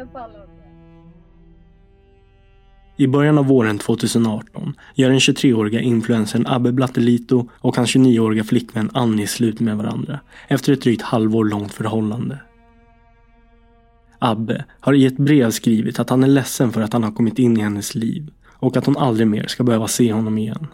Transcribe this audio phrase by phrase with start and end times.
[0.00, 0.60] Jag pallar inte.
[2.96, 8.90] I början av våren 2018 gör den 23-åriga influencern Abbe Blattelito och hans 29-åriga flickvän
[8.94, 12.40] Annie slut med varandra efter ett drygt halvår långt förhållande.
[14.18, 17.38] Abbe har i ett brev skrivit att han är ledsen för att han har kommit
[17.38, 20.66] in i hennes liv och att hon aldrig mer ska behöva se honom igen.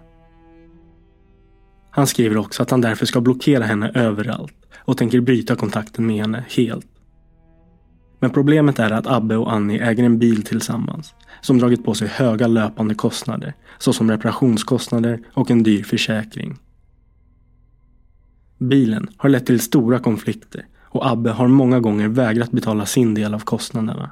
[1.90, 6.16] Han skriver också att han därför ska blockera henne överallt och tänker bryta kontakten med
[6.16, 6.95] henne helt.
[8.20, 12.08] Men problemet är att Abbe och Annie äger en bil tillsammans som dragit på sig
[12.08, 16.58] höga löpande kostnader såsom reparationskostnader och en dyr försäkring.
[18.58, 23.34] Bilen har lett till stora konflikter och Abbe har många gånger vägrat betala sin del
[23.34, 24.10] av kostnaderna.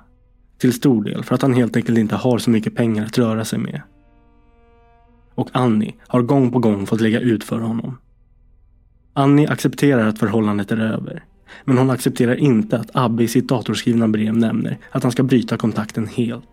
[0.59, 3.44] Till stor del för att han helt enkelt inte har så mycket pengar att röra
[3.44, 3.82] sig med.
[5.34, 7.98] Och Annie har gång på gång fått lägga ut för honom.
[9.12, 11.25] Annie accepterar att förhållandet är över
[11.65, 15.56] men hon accepterar inte att Abbe i sitt datorskrivna brev nämner att han ska bryta
[15.56, 16.48] kontakten helt.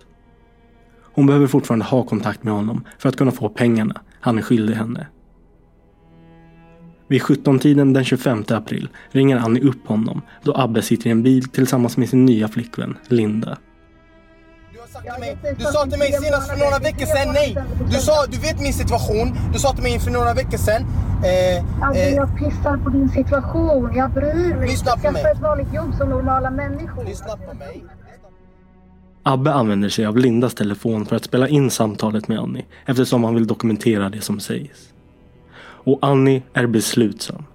[1.14, 4.74] Hon behöver fortfarande ha kontakt med honom för att kunna få pengarna han är skyldig
[4.74, 5.08] henne.
[7.08, 11.50] Vid 17-tiden den 25 april ringer Annie upp honom då Abbe sitter i en bil
[11.50, 13.58] tillsammans med sin nya flickvän Linda.
[15.58, 17.58] Du sa till mig senast för några veckor sedan nej.
[17.92, 19.34] Du sa, du vet min situation.
[19.54, 20.82] Du sa till mig för några veckor sedan.
[21.24, 23.92] Eh, Alltså eh, jag pissar på din situation.
[23.96, 24.68] Jag bryr mig.
[24.70, 25.24] Lyssna på mig.
[25.36, 27.04] ett vanligt jobb som normala människor.
[27.06, 27.84] lyssna på mig.
[29.24, 33.36] Abbe använder sig av Lindas telefon för att spela in samtalet med Annie eftersom han
[33.36, 34.80] vill dokumentera det som sägs.
[35.64, 37.46] Och Annie är beslutsam.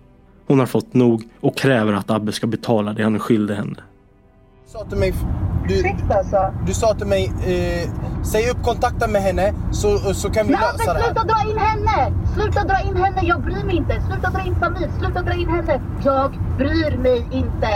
[0.47, 3.83] Hon har fått nog och kräver att Abbe ska betala det han är skyldig henne.
[4.77, 5.15] Du sa till mig,
[5.69, 6.55] du, alltså.
[6.67, 7.91] du sa till mig, eh,
[8.23, 11.29] säg upp kontakten med henne så, så kan vi Abbe lösa det sluta här.
[11.29, 12.13] dra in henne!
[12.35, 14.01] Sluta dra in henne, jag bryr mig inte.
[14.01, 15.81] Sluta dra in familj, sluta dra in henne.
[16.05, 17.73] Jag bryr mig inte.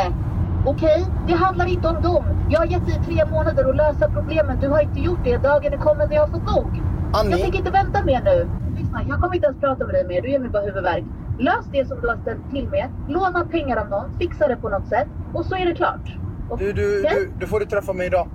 [0.66, 1.06] Okej?
[1.27, 2.25] Det handlar inte om dem.
[2.50, 4.59] Jag har gett dig tre månader att lösa problemen.
[4.61, 5.37] Du har inte gjort det.
[5.37, 6.82] Dagen är kommen när jag har fått nog.
[7.12, 7.31] Annie?
[7.31, 8.50] Jag tänker inte vänta mer nu.
[8.78, 10.22] Lyssna, jag kommer inte ens prata med dig mer.
[10.22, 11.05] Du ger mig bara huvudvärk.
[11.38, 12.88] Lös det som du har ställt till med.
[13.09, 14.19] Låna pengar av någon.
[14.19, 15.09] Fixa det på något sätt.
[15.34, 16.17] Och så är det klart.
[16.59, 18.28] Du, du, du, du får du träffa mig idag.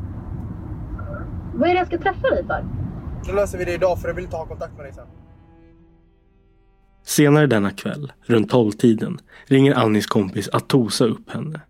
[1.53, 2.66] Vad är det jag ska träffa dig för?
[3.28, 5.08] Då löser vi det idag för jag vill inte ha kontakt med dig sen.
[7.03, 11.62] Senare denna kväll, runt 12-tiden, ringer Annies kompis Atosa upp henne.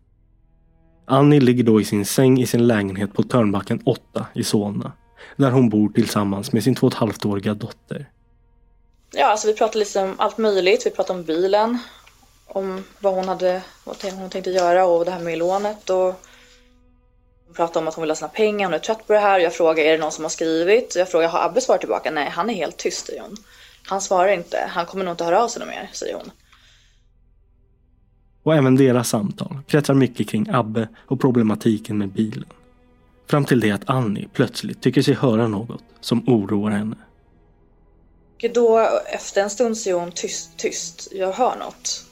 [1.05, 4.91] Annie ligger då i sin säng i sin lägenhet på Törnbacken 8 i Solna.
[5.35, 8.09] Där hon bor tillsammans med sin två och ett halvt-åriga dotter.
[9.13, 10.85] Ja, alltså vi pratade lite om allt möjligt.
[10.85, 11.77] Vi pratade om bilen,
[12.47, 16.21] om vad hon hade, vad hon tänkte göra och det här med lånet och
[17.55, 19.39] pratade om att hon vill ha sina pengar, hon är trött på det här.
[19.39, 20.95] Jag frågade, är det någon som har skrivit?
[20.95, 22.11] Jag frågade, har Abbe svarat tillbaka?
[22.11, 23.35] Nej, han är helt tyst, säger hon.
[23.87, 26.31] Han svarar inte, han kommer nog inte höra av sig mer, säger hon.
[28.43, 32.49] Och även deras samtal kretsar mycket kring Abbe och problematiken med bilen.
[33.27, 36.95] Fram till det att Annie plötsligt tycker sig höra något som oroar henne.
[38.43, 42.05] Och då efter en stund säger hon tyst, tyst, jag hör något.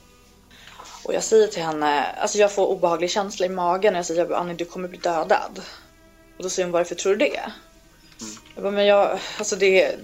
[1.05, 4.33] Och jag säger till henne, alltså jag får obehaglig känsla i magen och jag säger
[4.33, 5.61] Annie du kommer bli dödad.
[6.37, 7.51] Och då säger hon varför tror du det?
[8.55, 9.95] Jag bara, men jag, alltså det,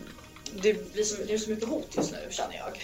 [0.53, 2.79] det, blir så, det är så mycket hot just nu känner jag.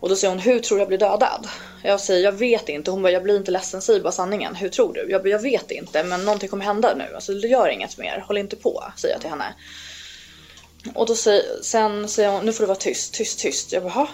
[0.00, 1.48] Och då säger hon, hur tror du jag blir dödad?
[1.82, 2.90] Jag säger, jag vet inte.
[2.90, 4.54] Hon bara, jag blir inte ledsen, säg bara sanningen.
[4.54, 5.10] Hur tror du?
[5.10, 7.14] Jag bara, jag vet inte, men någonting kommer hända nu.
[7.14, 9.54] Alltså gör inget mer, håll inte på, säger jag till henne.
[10.94, 13.72] Och då säger, sen säger hon, nu får du vara tyst, tyst, tyst.
[13.72, 14.08] Jag bara?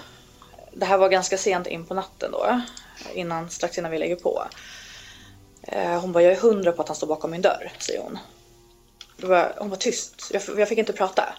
[0.78, 2.60] Det här var ganska sent in på natten då.
[3.14, 4.44] Innan, strax innan vi lägger på.
[5.62, 8.18] Eh, hon bara, jag är hundra på att han står bakom min dörr, säger hon.
[9.16, 11.34] Då var, hon var tyst, jag, jag fick inte prata.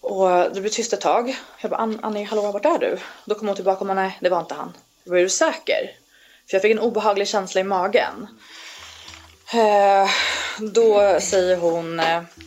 [0.00, 1.36] Och det blev tyst ett tag.
[1.60, 2.98] Jag bara, "An- Annie, hallå, vart är du?
[3.24, 4.72] Då kom hon tillbaka och bara, nej, det var inte han.
[5.04, 5.90] Jag bara, är du säker?
[6.50, 8.26] För jag fick en obehaglig känsla i magen.
[9.54, 10.10] Eh,
[10.58, 11.96] då säger hon,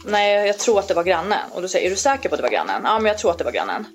[0.06, 1.51] nej, jag tror att det var grannen.
[1.51, 2.81] Och då säger jag, är du säker på att det var grannen?
[2.83, 3.86] Ja, men jag tror att det var grannen.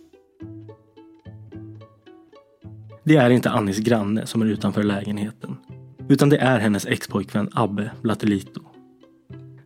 [3.10, 5.56] Det är inte Annis granne som är utanför lägenheten.
[6.08, 8.60] Utan det är hennes expojkvän Abbe Blattelito.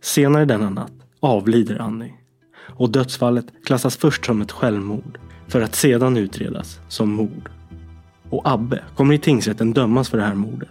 [0.00, 2.14] Senare denna natt avlider Annie.
[2.56, 5.18] Och dödsfallet klassas först som ett självmord
[5.48, 7.50] för att sedan utredas som mord.
[8.30, 10.70] Och Abbe kommer i tingsrätten dömas för det här mordet.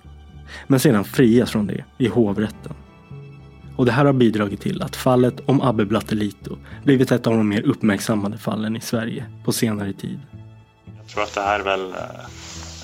[0.68, 2.74] Men sedan frias från det i hovrätten.
[3.75, 7.50] Och det här har bidragit till att fallet om Abbe Blattelito blivit ett av de
[7.50, 10.20] mer uppmärksammade fallen i Sverige på senare tid.
[11.04, 11.98] Jag tror att det här är väl, eh,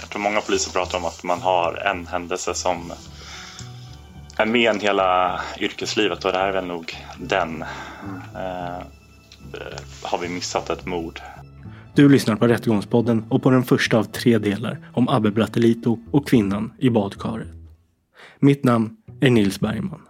[0.10, 2.94] jag tror många poliser pratar om att man har en händelse som
[4.38, 7.62] är med en hela yrkeslivet och det här är väl nog den.
[8.36, 11.20] Eh, eh, har vi missat ett mord?
[11.96, 16.28] Du lyssnar på Rättegångspodden och på den första av tre delar om Abbe Blattelito och
[16.28, 17.48] kvinnan i badkaret.
[18.40, 20.09] Mitt namn är Nils Bergman.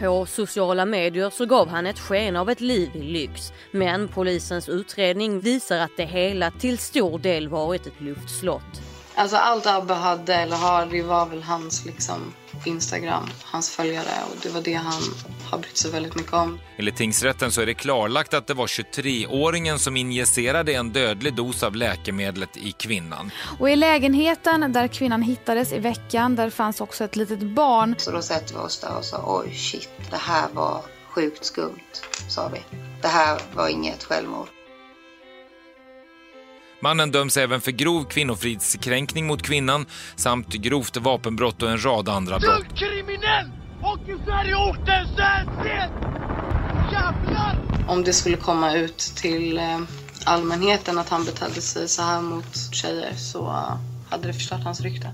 [0.00, 3.52] På sociala medier så gav han ett sken av ett liv i lyx.
[3.70, 8.87] Men polisens utredning visar att det hela till stor del varit ett luftslott.
[9.18, 12.34] Alltså allt Abbe hade eller har, det var väl hans liksom
[12.64, 15.02] Instagram, hans följare och det var det han
[15.50, 16.60] har brytt sig väldigt mycket om.
[16.76, 21.62] Enligt tingsrätten så är det klarlagt att det var 23-åringen som injicerade en dödlig dos
[21.62, 23.30] av läkemedlet i kvinnan.
[23.58, 27.94] Och i lägenheten där kvinnan hittades i veckan, där fanns också ett litet barn.
[27.98, 32.02] Så då sätter vi oss där och sa oj shit, det här var sjukt skumt,
[32.28, 32.60] sa vi.
[33.02, 34.48] Det här var inget självmord.
[36.80, 39.86] Mannen döms även för grov kvinnofridskränkning mot kvinnan
[40.16, 42.64] samt grovt vapenbrott och en rad andra brott.
[42.74, 43.50] kriminell
[43.82, 45.48] och i Sverigeorten sett
[46.92, 47.58] Jävlar!
[47.88, 49.80] Om det skulle komma ut till eh,
[50.24, 53.46] allmänheten att han betedde sig så här mot tjejer så
[54.10, 55.12] hade det förstört hans rykte.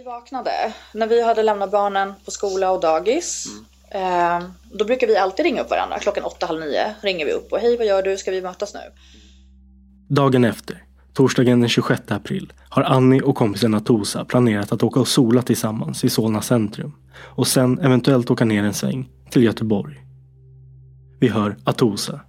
[0.00, 3.46] Vi vaknade, när vi hade lämnat barnen på skola och dagis.
[3.90, 4.42] Eh,
[4.72, 5.98] då brukar vi alltid ringa upp varandra.
[5.98, 8.74] Klockan åtta, halv nio ringer vi upp och hej vad gör du, ska vi mötas
[8.74, 8.80] nu?
[10.08, 15.08] Dagen efter, torsdagen den 26 april, har Annie och kompisen Atosa planerat att åka och
[15.08, 20.00] sola tillsammans i Solna centrum och sen eventuellt åka ner en sväng till Göteborg.
[21.20, 22.20] Vi hör Atosa.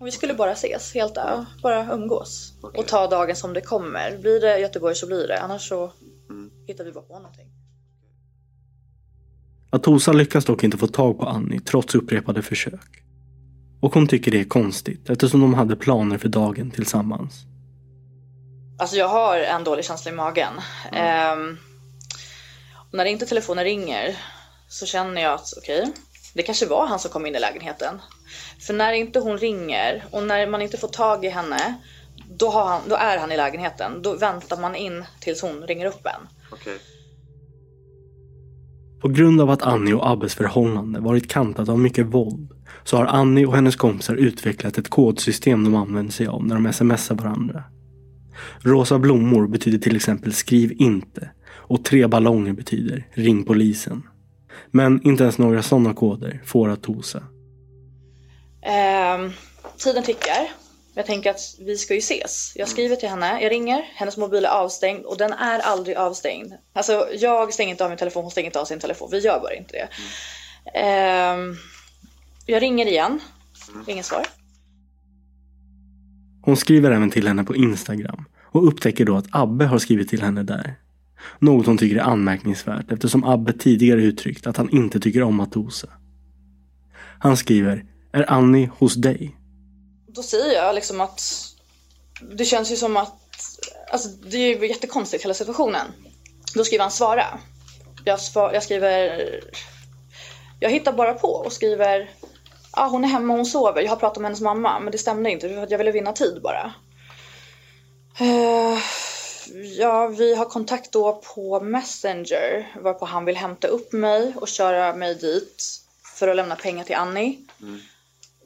[0.00, 1.18] Och vi skulle bara ses, helt
[1.62, 2.52] bara umgås.
[2.62, 4.18] Och ta dagen som det kommer.
[4.18, 5.92] Blir det Göteborg så blir det, annars så
[6.66, 7.48] hittar vi bara på någonting.
[9.70, 13.02] Atosa lyckas dock inte få tag på Annie trots upprepade försök.
[13.80, 17.44] Och hon tycker det är konstigt eftersom de hade planer för dagen tillsammans.
[18.78, 20.52] Alltså jag har en dålig känsla i magen.
[20.92, 21.58] Ehm,
[22.90, 24.16] och när inte telefonen ringer
[24.68, 25.92] så känner jag att okej,
[26.34, 28.00] det kanske var han som kom in i lägenheten.
[28.60, 31.80] För när inte hon ringer och när man inte får tag i henne,
[32.38, 34.02] då, har han, då är han i lägenheten.
[34.02, 36.28] Då väntar man in tills hon ringer upp en.
[39.00, 42.50] På grund av att Annie och Abbes förhållande varit kantat av mycket våld
[42.84, 46.72] så har Annie och hennes kompisar utvecklat ett kodsystem de använder sig av när de
[46.72, 47.64] smsar varandra.
[48.60, 54.02] Rosa blommor betyder till exempel skriv inte och tre ballonger betyder ring polisen.
[54.70, 57.22] Men inte ens några sådana koder får Atosa.
[58.62, 59.30] Ehm,
[59.78, 60.61] tiden tickar.
[60.94, 62.52] Jag tänker att vi ska ju ses.
[62.56, 66.52] Jag skriver till henne, jag ringer, hennes mobil är avstängd och den är aldrig avstängd.
[66.72, 69.08] Alltså jag stänger inte av min telefon, hon stänger inte av sin telefon.
[69.12, 69.88] Vi gör bara inte det.
[70.78, 71.56] Ehm,
[72.46, 73.20] jag ringer igen,
[73.86, 74.26] inget svar.
[76.42, 80.22] Hon skriver även till henne på Instagram och upptäcker då att Abbe har skrivit till
[80.22, 80.74] henne där.
[81.38, 85.52] Något hon tycker är anmärkningsvärt eftersom Abbe tidigare uttryckt att han inte tycker om att
[85.52, 85.88] dosa.
[87.18, 89.36] Han skriver Är Annie hos dig?
[90.14, 91.22] Då säger jag liksom att
[92.20, 93.14] det känns ju som att,
[93.92, 95.92] alltså det är ju jättekonstigt hela situationen.
[96.54, 97.38] Då skriver han svara.
[98.04, 99.40] Jag, svar, jag skriver,
[100.60, 102.10] jag hittar bara på och skriver,
[102.70, 105.30] ah, hon är hemma, hon sover, jag har pratat med hennes mamma men det stämde
[105.30, 106.74] inte för att jag ville vinna tid bara.
[108.20, 108.78] Uh,
[109.78, 114.94] ja, vi har kontakt då på Messenger varpå han vill hämta upp mig och köra
[114.94, 115.82] mig dit
[116.18, 117.38] för att lämna pengar till Annie.
[117.60, 117.80] Mm.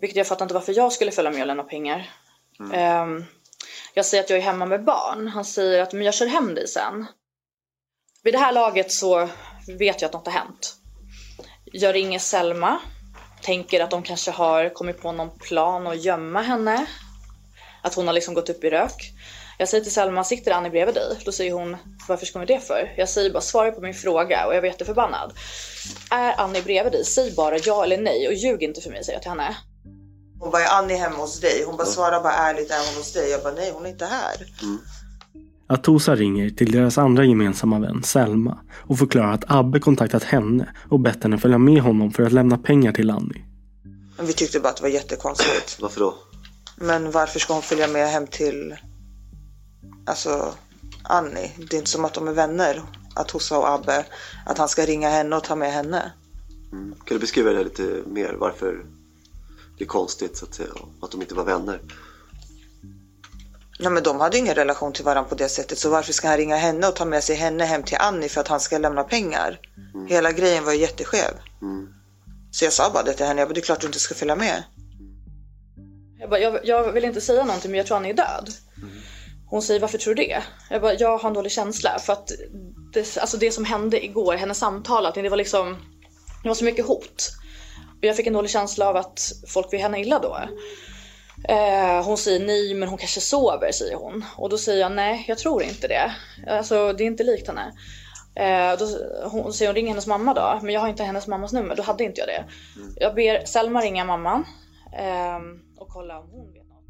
[0.06, 2.10] Vilket jag fattar inte varför jag skulle följa med och lämna pengar.
[2.60, 3.02] Mm.
[3.02, 3.24] Um,
[3.94, 5.28] jag säger att jag är hemma med barn.
[5.28, 7.06] Han säger att men jag kör hem dig sen.
[8.22, 9.28] Vid det här laget så
[9.78, 10.74] vet jag att något har hänt.
[11.64, 12.78] Jag ringer Selma.
[13.42, 16.86] Tänker att de kanske har kommit på någon plan att gömma henne.
[17.82, 19.12] Att hon har liksom gått upp i rök.
[19.58, 21.16] Jag säger till Selma, sitter Annie bredvid dig?
[21.24, 21.76] Då säger hon,
[22.08, 22.94] varför ska man det för?
[22.96, 25.32] Jag säger bara, svara på min fråga och jag var jätteförbannad.
[26.10, 27.04] Är Annie bredvid dig?
[27.04, 29.56] Säg bara ja eller nej och ljug inte för mig, säger jag till henne.
[30.38, 31.64] Hon bara, är Annie hemma hos dig?
[31.66, 33.30] Hon bara svarar bara ärligt, är hon hos dig?
[33.30, 34.36] Jag bara, nej hon är inte här.
[34.62, 34.78] Mm.
[35.68, 41.00] Atosa ringer till deras andra gemensamma vän Selma och förklarar att Abbe kontaktat henne och
[41.00, 43.44] bett henne följa med honom för att lämna pengar till Annie.
[44.16, 45.78] Men vi tyckte bara att det var jättekonstigt.
[45.80, 46.14] Varför då?
[46.76, 48.76] Men varför ska hon följa med hem till
[50.06, 50.54] alltså
[51.02, 51.52] Annie?
[51.70, 52.82] Det är inte som att de är vänner,
[53.14, 54.04] Atosa och Abbe.
[54.46, 56.12] Att han ska ringa henne och ta med henne.
[56.72, 56.94] Mm.
[57.04, 58.36] Kan du beskriva det lite mer?
[58.38, 58.84] Varför
[59.78, 60.68] det är konstigt så att, säga,
[61.00, 61.80] att de inte var vänner?
[63.78, 66.36] Nej men de hade ingen relation till varandra på det sättet så varför ska han
[66.36, 69.04] ringa henne och ta med sig henne hem till Annie för att han ska lämna
[69.04, 69.60] pengar?
[69.94, 70.06] Mm.
[70.06, 71.30] Hela grejen var ju jätteskev.
[71.62, 71.88] Mm.
[72.50, 74.14] Så jag sa bara det till henne, jag bara, det är klart du inte ska
[74.14, 74.62] följa med.
[76.18, 78.50] Jag, bara, jag, jag vill inte säga någonting men jag tror han är död.
[78.76, 78.90] Mm.
[79.46, 80.42] Hon säger varför tror du det?
[80.70, 82.32] Jag bara, jag har en dålig känsla för att
[82.92, 85.76] det, alltså det som hände igår, hennes samtal, det var liksom,
[86.42, 87.32] det var så mycket hot.
[88.06, 90.38] Jag fick en dålig känsla av att folk vill henne illa då.
[91.48, 94.24] Eh, hon säger nej men hon kanske sover säger hon.
[94.36, 96.12] Och då säger jag nej jag tror inte det.
[96.50, 97.72] Alltså det är inte likt henne.
[98.34, 98.86] Eh, då,
[99.28, 100.60] hon säger hon ringer hennes mamma då.
[100.62, 102.44] Men jag har inte hennes mammas nummer, då hade inte jag det.
[102.80, 102.94] Mm.
[102.96, 104.44] Jag ber Selma ringa mamman.
[104.98, 105.38] Eh,
[105.76, 106.84] och kolla om hon vet något.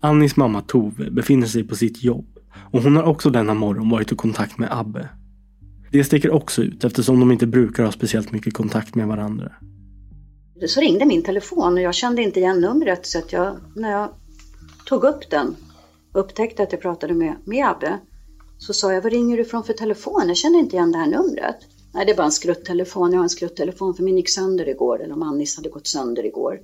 [0.00, 2.38] Annis mamma Tove befinner sig på sitt jobb.
[2.72, 5.08] Och hon har också denna morgon varit i kontakt med Abbe.
[5.92, 9.52] Det sticker också ut eftersom de inte brukar ha speciellt mycket kontakt med varandra.
[10.66, 14.14] Så ringde min telefon och jag kände inte igen numret så att jag, när jag
[14.86, 15.56] tog upp den
[16.12, 17.98] och upptäckte att jag pratade med, med Abbe
[18.58, 20.28] så sa jag, vad ringer du från för telefon?
[20.28, 21.56] Jag känner inte igen det här numret.
[21.94, 25.02] Nej, det är bara en skruttelefon, Jag har en skruttelefon för min gick sönder igår,
[25.02, 26.60] eller om Annis hade gått sönder igår.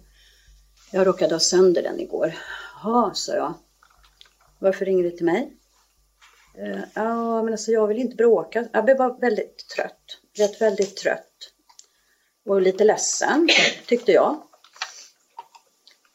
[0.93, 2.35] Jag råkade ha sönder den igår.
[2.83, 3.55] Jaha, sa jag.
[4.59, 5.57] Varför ringer du till mig?
[6.59, 8.69] Eh, ja, men alltså jag vill inte bråka.
[8.73, 10.21] Abbe var väldigt trött.
[10.39, 11.30] Rätt väldigt trött
[12.51, 13.49] och lite ledsen,
[13.87, 14.43] tyckte jag.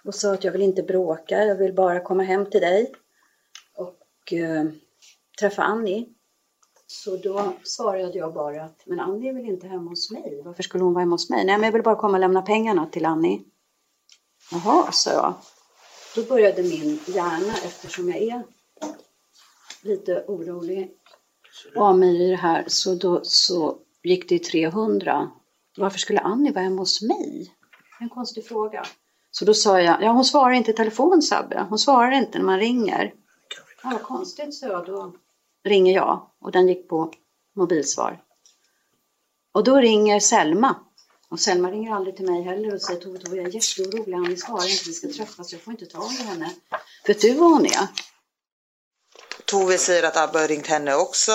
[0.03, 2.93] Och sa att jag vill inte bråka, jag vill bara komma hem till dig
[3.75, 4.65] och eh,
[5.39, 6.09] träffa Annie.
[6.87, 10.41] Så då svarade jag bara att, men Annie är väl inte hemma hos mig?
[10.45, 11.45] Varför skulle hon vara hemma hos mig?
[11.45, 13.41] Nej, men jag vill bara komma och lämna pengarna till Annie.
[14.51, 15.33] Jaha, sa jag.
[16.15, 18.43] Då började min hjärna, eftersom jag är
[19.81, 20.91] lite orolig
[21.75, 25.31] av mig i det här, så då så gick det i 300
[25.77, 27.55] varför skulle Annie vara hemma hos mig?
[27.99, 28.85] En konstig fråga.
[29.31, 31.65] Så då sa jag, ja hon svarar inte i telefon Sabbe.
[31.69, 33.13] Hon svarar inte när man ringer.
[33.83, 34.85] Ja, vad konstigt, så jag.
[34.85, 35.15] Då
[35.63, 37.11] ringer jag och den gick på
[37.55, 38.21] mobilsvar.
[39.53, 40.75] Och då ringer Selma.
[41.29, 44.37] Och Selma ringer aldrig till mig heller och säger Tove, Tove jag är jätteorolig, Annie
[44.37, 46.51] svarar inte, vi ska träffas, jag får inte tag i henne.
[47.07, 47.87] Vet du vad hon är?
[49.45, 51.31] Tove säger att Abba har ringt henne också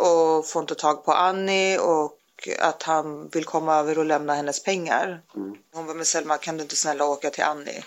[0.00, 2.18] och får inte tag på Annie och
[2.60, 5.22] att han vill komma över och lämna hennes pengar.
[5.36, 5.54] Mm.
[5.74, 7.84] Hon var med Selma, kan du inte snälla åka till Annie?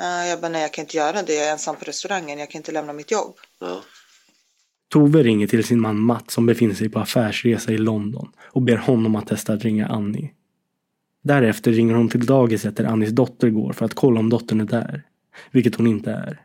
[0.00, 2.50] Uh, jag bara, nej jag kan inte göra det, jag är ensam på restaurangen, jag
[2.50, 3.34] kan inte lämna mitt jobb.
[3.60, 3.82] Ja.
[4.88, 8.76] Tove ringer till sin man Matt som befinner sig på affärsresa i London och ber
[8.76, 10.32] honom att testa att ringa Annie.
[11.22, 14.64] Därefter ringer hon till dagiset där Annies dotter går för att kolla om dottern är
[14.64, 15.02] där.
[15.50, 16.42] Vilket hon inte är.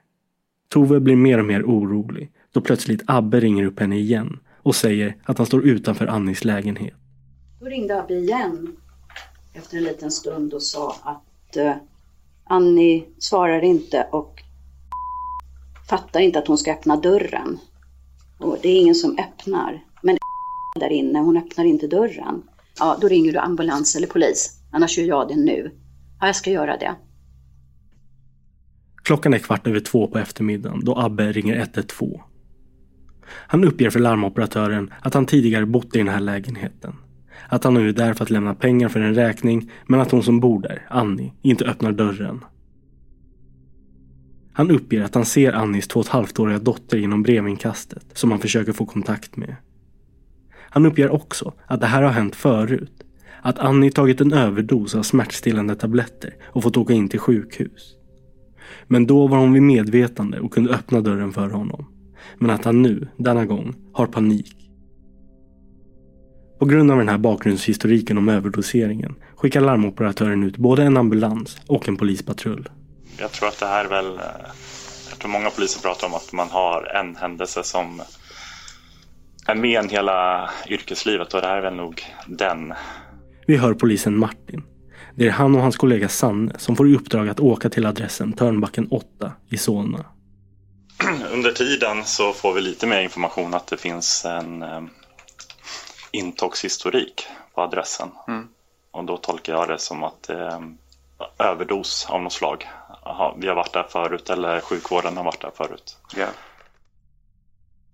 [0.69, 5.15] Tove blir mer och mer orolig då plötsligt Abbe ringer upp henne igen och säger
[5.23, 7.00] att han står utanför Annies lägenhet.
[7.61, 8.75] Då ringde Abbe igen
[9.53, 11.73] efter en liten stund och sa att eh,
[12.43, 14.43] Annie svarar inte och
[15.89, 17.59] fattar inte att hon ska öppna dörren.
[18.37, 19.85] Och det är ingen som öppnar.
[20.01, 20.17] Men
[20.79, 22.43] där inne, hon öppnar inte dörren.
[22.79, 24.59] Ja, då ringer du ambulans eller polis.
[24.71, 25.71] Annars gör jag det nu.
[26.19, 26.95] Ja, jag ska göra det.
[29.03, 32.19] Klockan är kvart över två på eftermiddagen då Abbe ringer 112.
[33.27, 36.95] Han uppger för larmoperatören att han tidigare bott i den här lägenheten.
[37.49, 40.23] Att han nu är där för att lämna pengar för en räkning men att hon
[40.23, 42.43] som bor där, Annie, inte öppnar dörren.
[44.53, 48.39] Han uppger att han ser Annies två och ett halvt-åriga dotter genom brevinkastet som han
[48.39, 49.55] försöker få kontakt med.
[50.53, 53.03] Han uppger också att det här har hänt förut.
[53.41, 57.95] Att Annie tagit en överdos av smärtstillande tabletter och fått åka in till sjukhus.
[58.87, 61.85] Men då var hon vid medvetande och kunde öppna dörren för honom.
[62.37, 64.70] Men att han nu, denna gång, har panik.
[66.61, 71.87] På grund av den här bakgrundshistoriken om överdoseringen skickar larmoperatören ut både en ambulans och
[71.87, 72.69] en polispatrull.
[73.17, 74.23] Jag tror att det här är väl, eh,
[75.09, 78.01] jag tror många poliser pratar om att man har en händelse som
[79.47, 82.73] är med en hela yrkeslivet och det här är väl nog den.
[83.47, 84.63] Vi hör polisen Martin.
[85.15, 88.33] Det är han och hans kollega Sanne som får i uppdrag att åka till adressen
[88.33, 90.05] Törnbacken 8 i Solna.
[91.33, 94.81] Under tiden så får vi lite mer information att det finns en eh,
[96.11, 98.11] intoxhistorik på adressen.
[98.27, 98.47] Mm.
[98.91, 100.75] Och då tolkar jag det som att är
[101.37, 102.69] överdos av något slag.
[103.03, 105.97] Aha, vi har varit där förut eller sjukvården har varit där förut.
[106.15, 106.27] Ja.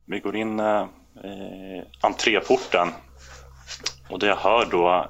[0.06, 0.86] Vi går in eh,
[1.24, 2.88] i entréporten
[4.10, 5.08] och det jag hör då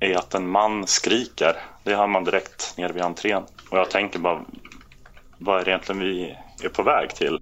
[0.00, 1.56] är att en man skriker.
[1.84, 3.42] Det hör man direkt nere vid entrén.
[3.70, 4.44] Och jag tänker bara,
[5.38, 7.40] vad är det egentligen vi är på väg till?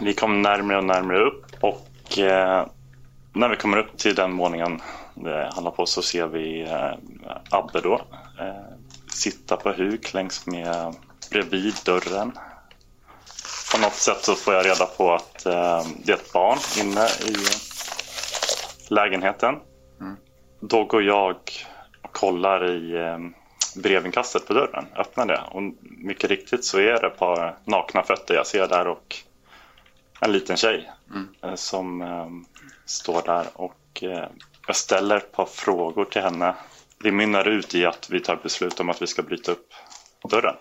[0.00, 2.66] Vi kommer närmare och närmare upp och eh,
[3.34, 4.80] när vi kommer upp till den våningen
[5.14, 6.92] det handlar på så ser vi eh,
[7.50, 7.94] Abbe då
[8.40, 8.74] eh,
[9.14, 10.94] sitta på huk längs med
[11.30, 12.32] bredvid dörren.
[13.72, 17.04] På något sätt så får jag reda på att eh, det är ett barn inne
[17.04, 17.36] i
[18.88, 19.54] lägenheten.
[20.00, 20.16] Mm.
[20.60, 21.52] Då går jag och
[22.12, 23.18] kollar i eh,
[23.82, 28.34] brevinkastet på dörren, öppnar det och mycket riktigt så är det ett par nakna fötter
[28.34, 29.16] jag ser där och
[30.24, 31.28] en liten tjej Mm.
[31.42, 32.28] eh, som eh,
[32.84, 34.28] står där och eh,
[34.66, 36.54] jag ställer ett par frågor till henne.
[37.02, 39.68] Det mynnar ut i att vi tar beslut om att vi ska bryta upp
[40.30, 40.54] dörren.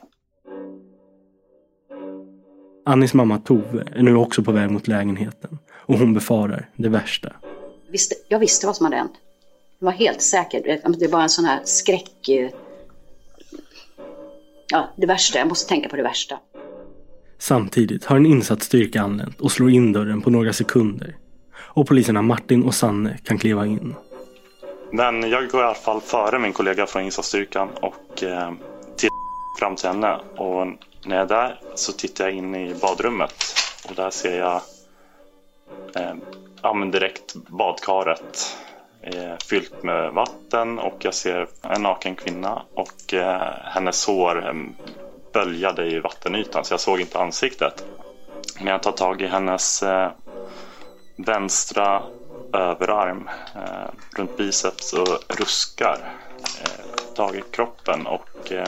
[2.85, 7.33] Annis mamma Tove är nu också på väg mot lägenheten och hon befarar det värsta.
[7.89, 9.13] Visste, jag visste vad som hade hänt.
[9.79, 10.81] Jag var helt säker.
[10.97, 12.29] Det var en sån här skräck...
[14.67, 15.39] Ja, det värsta.
[15.39, 16.39] Jag måste tänka på det värsta.
[17.43, 21.15] Samtidigt har en insatsstyrka anlänt och slår in dörren på några sekunder.
[21.55, 23.95] Och poliserna Martin och Sanne kan kliva in.
[24.91, 28.51] Men jag går i alla fall före min kollega från insatsstyrkan och eh,
[28.97, 30.19] tittar fram till henne.
[30.35, 30.67] Och
[31.05, 33.35] när jag är där så tittar jag in i badrummet
[33.89, 34.61] och där ser jag
[35.95, 36.13] eh,
[36.61, 38.57] ja, men direkt badkaret
[39.01, 44.53] eh, fyllt med vatten och jag ser en naken kvinna och eh, hennes hår eh,
[45.33, 47.85] böljade i vattenytan så jag såg inte ansiktet.
[48.57, 50.11] Men jag tar tag i hennes eh,
[51.15, 52.03] vänstra
[52.51, 55.97] överarm eh, runt biceps och ruskar
[56.61, 58.67] eh, tag i kroppen och eh,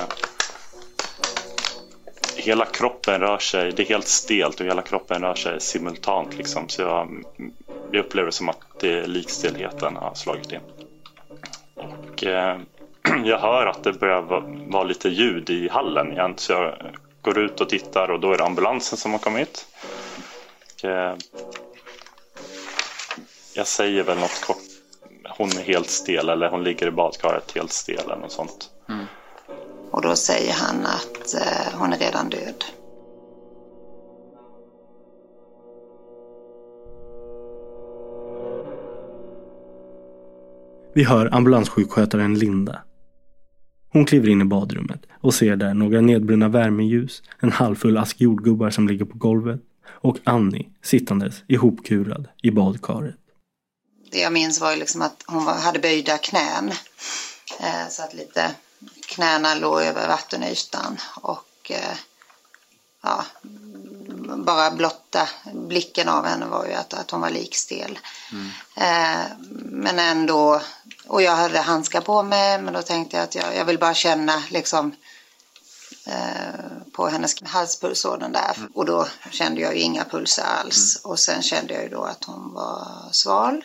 [2.36, 6.70] hela kroppen rör sig, det är helt stelt och hela kroppen rör sig simultant liksom.
[6.70, 7.24] Så jag,
[7.92, 10.60] jag upplever som att eh, det likstelheten har slagit in.
[11.76, 12.60] Och eh,
[13.26, 14.22] jag hör att det börjar
[14.68, 16.76] vara, lite ljud i hallen igen så jag
[17.22, 19.68] går ut och tittar och då är det ambulansen som har kommit.
[20.74, 21.16] Och, eh,
[23.56, 24.58] jag säger väl något kort.
[25.38, 28.70] Hon är helt stel eller hon ligger i badkaret helt stel eller något sånt.
[29.92, 32.66] Och då säger han att eh, hon är redan död.
[40.94, 42.82] Vi hör ambulanssjukskötaren Linda.
[43.96, 48.70] Hon kliver in i badrummet och ser där några nedbrunna värmeljus, en halvfull ask jordgubbar
[48.70, 53.16] som ligger på golvet och Annie sittandes ihopkurad i badkaret.
[54.12, 56.72] Det jag minns var ju liksom att hon hade böjda knän.
[57.60, 58.52] Eh, så att lite
[59.08, 61.98] knäna låg över vattenytan och eh,
[63.04, 63.26] ja,
[64.28, 68.00] bara blotta blicken av henne var ju att, att hon var likstel.
[68.76, 70.62] Eh, men ändå,
[71.08, 73.94] och jag hade handskar på mig men då tänkte jag att jag, jag vill bara
[73.94, 74.96] känna liksom
[76.06, 78.58] eh, på hennes halspulsådern där.
[78.74, 80.96] Och då kände jag ju inga pulser alls.
[81.04, 83.64] Och sen kände jag ju då att hon var sval.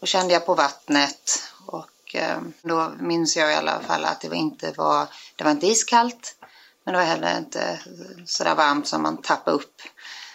[0.00, 1.42] Och kände jag på vattnet.
[1.66, 5.50] Och eh, då minns jag i alla fall att det var inte var, det var
[5.50, 6.36] inte iskallt
[6.84, 7.80] men det var heller inte
[8.26, 9.82] sådär varmt som man tappar upp.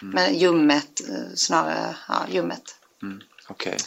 [0.01, 2.75] Men ljummet, eh, snarare ja, ljummet.
[3.49, 3.77] Okej.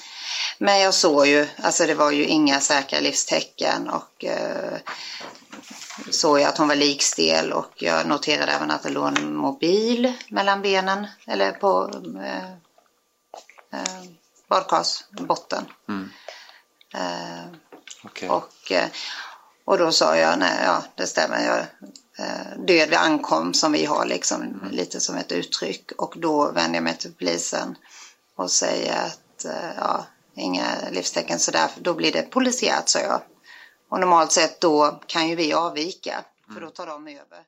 [0.58, 4.78] Men jag såg ju, alltså det var ju inga säkra livstecken och eh,
[6.10, 10.12] såg jag att hon var likstel och jag noterade även att det låg en mobil
[10.28, 11.90] mellan benen eller på
[12.24, 12.52] eh,
[13.80, 14.02] eh,
[14.48, 15.64] badkarsbotten.
[15.88, 16.10] Mm.
[16.94, 17.44] Eh,
[18.04, 18.28] Okej.
[18.28, 18.88] och, eh,
[19.64, 21.66] och då sa jag, nej, ja det stämmer, jag
[22.22, 26.74] Eh, död vid ankom som vi har liksom lite som ett uttryck och då vänder
[26.76, 27.74] jag mig till polisen
[28.36, 33.20] och säger att eh, ja, inga livstecken sådär, för då blir det polisiärt sa jag.
[33.88, 37.38] Och normalt sett då kan ju vi avvika för då tar de över.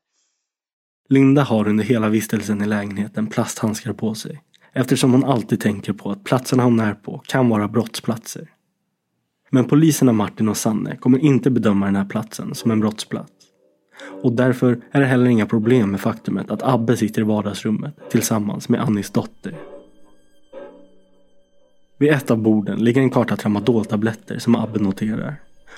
[1.08, 6.10] Linda har under hela vistelsen i lägenheten plasthandskar på sig eftersom hon alltid tänker på
[6.10, 8.50] att platserna hon är på kan vara brottsplatser.
[9.50, 13.32] Men poliserna Martin och Sanne kommer inte bedöma den här platsen som en brottsplats.
[14.22, 18.68] Och därför är det heller inga problem med faktumet att Abbe sitter i vardagsrummet tillsammans
[18.68, 19.54] med Annis dotter.
[21.98, 25.36] Vid ett av borden ligger en karta tramadoltabletter som Abbe noterar.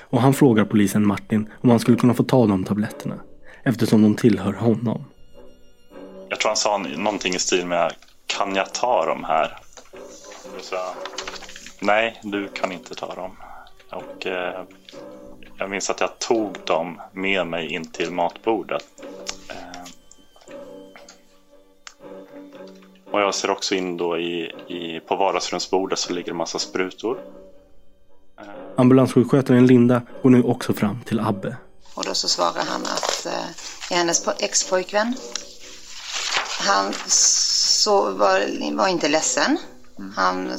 [0.09, 3.15] Och han frågar polisen Martin om han skulle kunna få ta de tabletterna
[3.63, 5.05] eftersom de tillhör honom.
[6.29, 7.93] Jag tror han sa någonting i stil med
[8.25, 9.57] Kan jag ta de här?
[10.57, 10.93] Då sa jag
[11.79, 13.31] Nej, du kan inte ta dem.
[13.91, 14.63] Och eh,
[15.57, 18.85] jag minns att jag tog dem med mig in till matbordet.
[19.49, 19.89] Eh,
[23.11, 27.19] och jag ser också in då i, i, på vardagsrumsbordet så ligger det massa sprutor.
[28.75, 31.57] Ambulanssjukskötaren Linda går nu också fram till Abbe.
[31.93, 35.15] Och då så svarar han att eh, är hennes po- ex-pojkvän.
[36.59, 39.57] Han så var, var inte ledsen.
[40.15, 40.57] Han,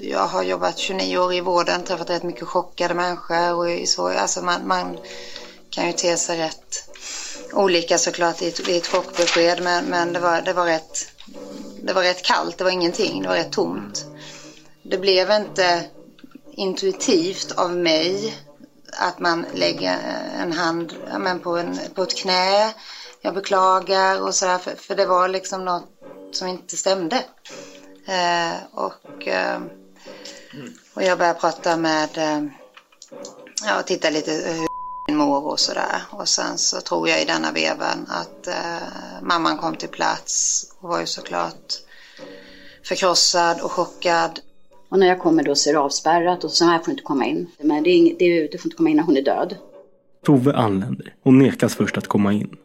[0.00, 3.52] jag har jobbat 29 år i vården, träffat rätt mycket chockade människor.
[3.54, 4.98] Och så, alltså man, man
[5.70, 6.88] kan ju te sig rätt
[7.52, 9.62] olika såklart i ett, i ett chockbesked.
[9.62, 11.06] Men, men det, var, det, var rätt,
[11.82, 14.06] det var rätt kallt, det var ingenting, det var rätt tomt.
[14.82, 15.84] Det blev inte
[16.52, 18.36] intuitivt av mig
[18.92, 19.98] att man lägger
[20.40, 22.72] en hand ja, men på, en, på ett knä.
[23.20, 25.88] Jag beklagar och sådär för, för det var liksom något
[26.32, 27.24] som inte stämde.
[28.12, 29.60] Eh, och, eh,
[30.94, 32.42] och jag började prata med, eh,
[33.66, 34.66] ja titta lite hur
[35.08, 36.02] min mor och sådär.
[36.10, 40.88] Och sen så tror jag i denna vevan att eh, mamman kom till plats och
[40.88, 41.72] var ju såklart
[42.84, 44.40] förkrossad och chockad.
[44.88, 47.02] Och när jag kommer då så är det avspärrat och så här får du inte
[47.02, 47.50] komma in.
[47.60, 49.56] Men det är ing- det är, du får inte komma in när hon är död.
[50.26, 52.56] Tove anländer och nekas först att komma in.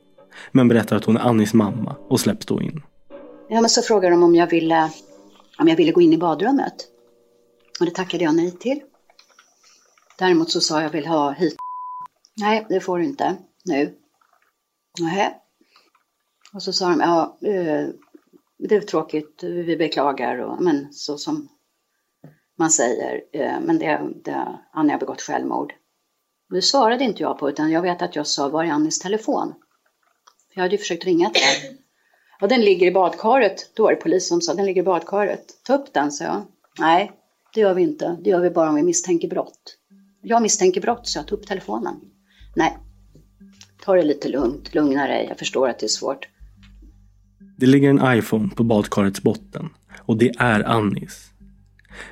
[0.51, 2.81] Men berättar att hon är Annis mamma och släpps då in.
[3.49, 4.89] Ja, men så frågade de om jag ville,
[5.59, 6.87] om jag ville gå in i badrummet.
[7.79, 8.81] Och det tackade jag nej till.
[10.17, 11.55] Däremot så sa jag vill ha hit.
[12.37, 13.97] Nej, det får du inte nu.
[14.99, 15.33] Nähä.
[16.53, 17.87] Och så sa de, ja, eh,
[18.57, 21.49] det är tråkigt, vi beklagar, och, men så som
[22.57, 25.73] man säger, eh, men det, det, Annie har begått självmord.
[26.49, 29.53] Det svarade inte jag på, utan jag vet att jag sa, var är Annies telefon?
[30.47, 31.77] För jag hade ju försökt ringa till henne.
[32.39, 33.71] Ja, den ligger i badkaret.
[33.73, 35.45] Då var det polis som sa, den ligger i badkaret.
[35.67, 36.41] Ta upp den, sa jag.
[36.79, 37.11] Nej,
[37.53, 38.17] det gör vi inte.
[38.23, 39.77] Det gör vi bara om vi misstänker brott.
[40.21, 41.95] Jag misstänker brott, så jag tog upp telefonen.
[42.55, 42.77] Nej,
[43.83, 45.25] ta det lite lugnt, lugna dig.
[45.29, 46.27] Jag förstår att det är svårt.
[47.57, 49.69] Det ligger en iPhone på badkarets botten
[49.99, 51.31] och det är Annis.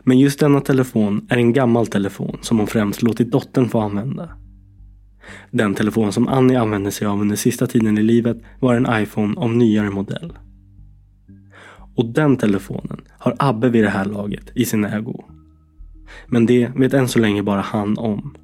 [0.04, 4.38] Men just denna telefon är en gammal telefon som hon främst låtit dottern få använda.
[5.52, 9.40] Den telefon som Annie använde sig av under sista tiden i livet var en iPhone
[9.40, 10.34] av nyare modell.
[11.96, 15.24] Och den telefonen har Abbe vid det här laget i sin ägo.
[16.28, 18.38] Men det vet än så länge bara han om.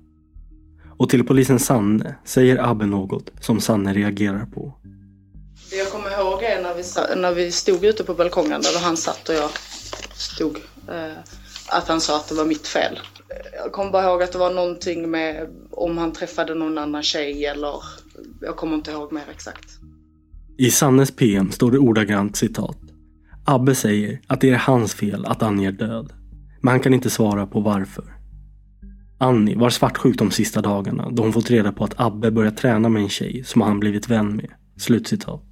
[0.98, 4.74] Och till polisen Sanne säger Abbe något som Sanne reagerar på.
[5.70, 8.98] Det jag kommer ihåg är när vi, när vi stod ute på balkongen där han
[8.98, 9.50] satt och jag
[10.14, 10.58] stod.
[10.90, 11.18] Eh,
[11.70, 13.00] att han sa att det var mitt fel.
[13.64, 17.46] Jag kommer bara ihåg att det var någonting med om han träffade någon annan tjej
[17.46, 17.84] eller
[18.42, 19.70] jag kommer inte ihåg mer exakt.
[20.58, 22.78] I Sannes PM står det ordagrant citat.
[23.46, 26.14] Abbe säger att det är hans fel att Annie är död.
[26.62, 28.04] Men han kan inte svara på varför.
[29.18, 32.90] Annie var svartsjuk de sista dagarna då hon fått reda på att Abbe börjat träna
[32.90, 34.52] med en tjej som han blivit vän med.
[34.78, 35.44] Slutcitat.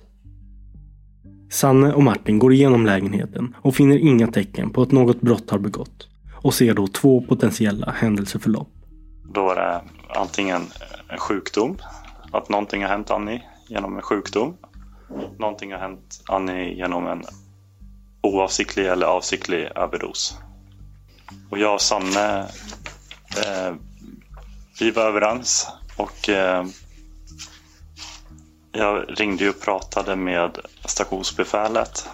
[1.51, 5.59] Sanne och Martin går igenom lägenheten och finner inga tecken på att något brott har
[5.59, 6.08] begått.
[6.41, 8.69] Och ser då två potentiella händelseförlopp.
[9.33, 9.81] Då var det
[10.19, 10.61] antingen
[11.09, 11.77] en sjukdom,
[12.31, 14.57] att någonting har hänt Annie genom en sjukdom.
[15.39, 17.23] Någonting har hänt Annie genom en
[18.21, 20.37] oavsiktlig eller avsiktlig överdos.
[21.49, 22.39] Och jag och Sanne,
[23.45, 23.75] eh,
[24.79, 26.65] vi var överens och eh,
[28.71, 32.09] jag ringde och pratade med stationsbefälet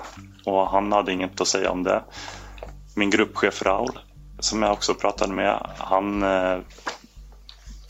[0.46, 2.04] och han hade inget att säga om det.
[2.96, 4.00] Min gruppchef Raul
[4.39, 6.58] som jag också pratade med, han, eh,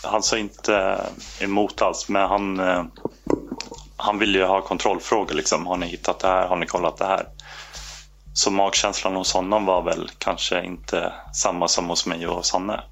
[0.03, 1.05] han sa inte
[1.39, 2.83] emot alls, men han, eh,
[3.97, 5.33] han ville ju ha kontrollfrågor.
[5.33, 5.67] Liksom.
[5.67, 6.47] Har ni hittat det här?
[6.47, 7.27] Har ni kollat det här?
[8.33, 12.83] Så magkänslan hos honom var väl kanske inte samma som hos mig och Sanne.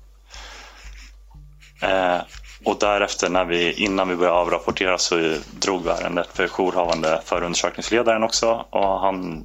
[1.82, 2.22] Eh,
[2.66, 8.24] och därefter när vi, innan vi började avrapportera så drog vi ärendet för jourhavande förundersökningsledaren
[8.24, 9.44] också och han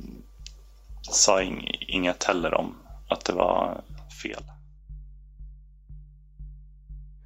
[1.03, 1.43] sa
[1.81, 2.75] inget heller om
[3.09, 3.81] att det var
[4.23, 4.45] fel.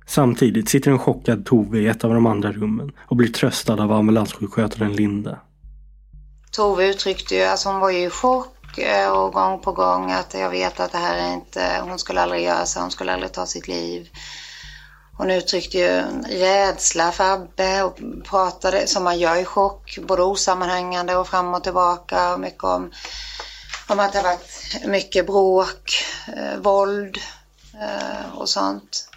[0.06, 3.92] Samtidigt sitter en chockad Tove i ett av de andra rummen och blir tröstad av
[3.92, 5.40] ambulanssjukskötaren Linda.
[6.50, 10.34] Tove uttryckte ju, alltså hon var ju i chock eh, och gång på gång att
[10.34, 13.32] jag vet att det här är inte, hon skulle aldrig göra så, hon skulle aldrig
[13.32, 14.08] ta sitt liv.
[15.16, 16.02] Hon uttryckte ju
[16.38, 21.64] rädsla för Abbe och pratade som man gör i chock, både osammanhängande och fram och
[21.64, 22.92] tillbaka och mycket om,
[23.88, 26.04] om att det har varit mycket bråk,
[26.36, 27.18] eh, våld
[27.80, 29.08] eh, och sånt.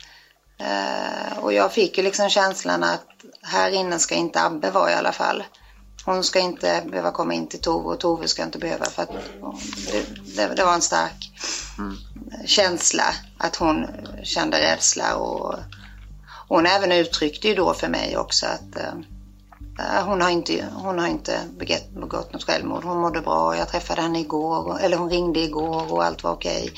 [0.58, 3.08] Eh, och jag fick ju liksom känslan att
[3.42, 5.44] här inne ska inte Abbe vara i alla fall.
[6.06, 9.12] Hon ska inte behöva komma in till Tove och Tove ska inte behöva för att
[9.92, 11.32] det, det, det var en stark
[11.78, 11.98] mm.
[12.46, 13.88] känsla att hon
[14.24, 15.56] kände rädsla och
[16.48, 18.94] hon även uttryckte ju då för mig också att äh,
[19.80, 22.84] Eh, hon har inte, hon har inte begått, begått något självmord.
[22.84, 23.58] Hon mådde bra.
[23.58, 26.72] Jag träffade henne igår, eller hon ringde igår och allt var okej.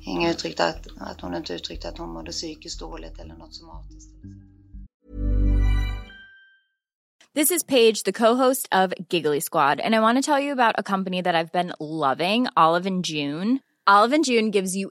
[0.00, 4.10] Inga uttryckte att, att hon inte uttryckte att hon mådde psykiskt dåligt eller något somatiskt.
[7.34, 10.74] This is Paige, the co-host of Giggly Squad, and I want to tell you about
[10.78, 13.60] a company that I've been loving, Olive and June.
[13.86, 14.90] Olive and June gives you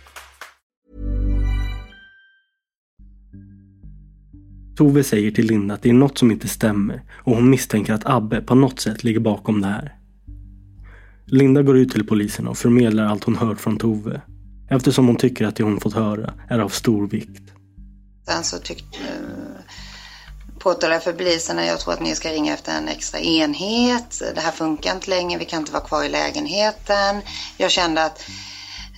[4.81, 8.05] Tove säger till Linda att det är något som inte stämmer och hon misstänker att
[8.05, 9.95] Abbe på något sätt ligger bakom det här.
[11.25, 14.21] Linda går ut till polisen och förmedlar allt hon hört från Tove
[14.69, 17.53] eftersom hon tycker att det hon fått höra är av stor vikt.
[18.27, 22.53] Sen så tyckte eh, påtalade jag för polisen att jag tror att ni ska ringa
[22.53, 24.21] efter en extra enhet.
[24.35, 27.21] Det här funkar inte längre, vi kan inte vara kvar i lägenheten.
[27.57, 28.29] Jag kände att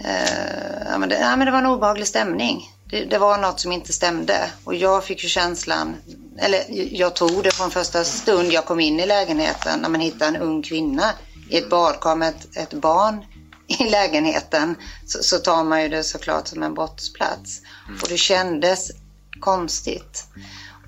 [0.05, 2.72] eh, ja, men det, ja, men det var en obehaglig stämning.
[2.93, 5.95] Det, det, var något som inte stämde och jag fick ju känslan,
[6.39, 6.63] eller
[6.97, 10.35] jag tog det från första stund jag kom in i lägenheten när man hittar en
[10.35, 11.13] ung kvinna
[11.49, 13.25] i ett badkar med ett, ett barn
[13.67, 14.75] i lägenheten
[15.05, 17.61] så, så, tar man ju det såklart som en brottsplats.
[17.87, 17.99] Mm.
[18.01, 18.91] Och det kändes
[19.39, 20.25] konstigt.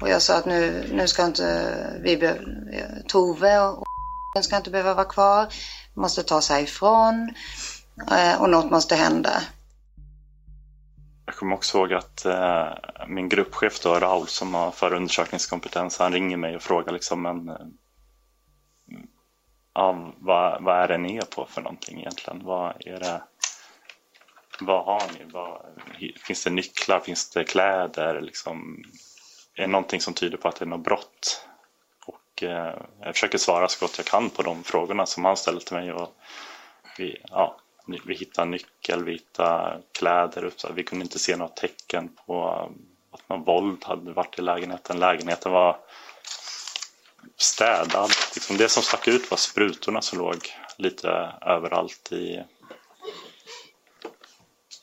[0.01, 2.31] Och jag sa att nu, nu ska inte vi
[3.07, 3.85] Tove och
[4.41, 5.47] ska inte behöva vara kvar.
[5.93, 7.33] Måste ta sig ifrån
[8.11, 9.41] eh, och något måste hända.
[11.25, 12.73] Jag kommer också ihåg att eh,
[13.07, 17.67] min gruppchef då, Raul som har förundersökningskompetens, han ringer mig och frågar liksom men eh,
[19.73, 22.43] ja, vad, vad är det ni är på för någonting egentligen?
[22.43, 23.23] Vad är det?
[24.59, 25.31] Vad har ni?
[25.31, 25.61] Vad,
[26.17, 26.99] finns det nycklar?
[26.99, 28.21] Finns det kläder?
[28.21, 28.83] Liksom,
[29.55, 31.47] är det någonting som tyder på att det är något brott?
[32.05, 35.59] Och eh, jag försöker svara så gott jag kan på de frågorna som han ställer
[35.59, 35.93] till mig.
[35.93, 36.15] Och
[36.97, 40.51] vi, ja, vi hittade nyckel, vi hittade kläder.
[40.73, 44.99] Vi kunde inte se några tecken på um, att någon våld hade varit i lägenheten.
[44.99, 45.77] Lägenheten var
[47.37, 48.09] städad.
[48.35, 50.37] Liksom det som stack ut var sprutorna som låg
[50.77, 51.09] lite
[51.41, 52.43] överallt i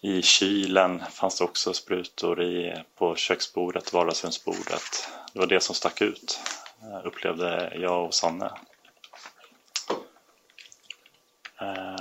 [0.04, 5.08] i kylen fanns det också sprutor i, på köksbordet, vardagsrumsbordet.
[5.32, 6.40] Det var det som stack ut,
[6.82, 8.50] eh, upplevde jag och Sanne.
[11.60, 11.91] Eh,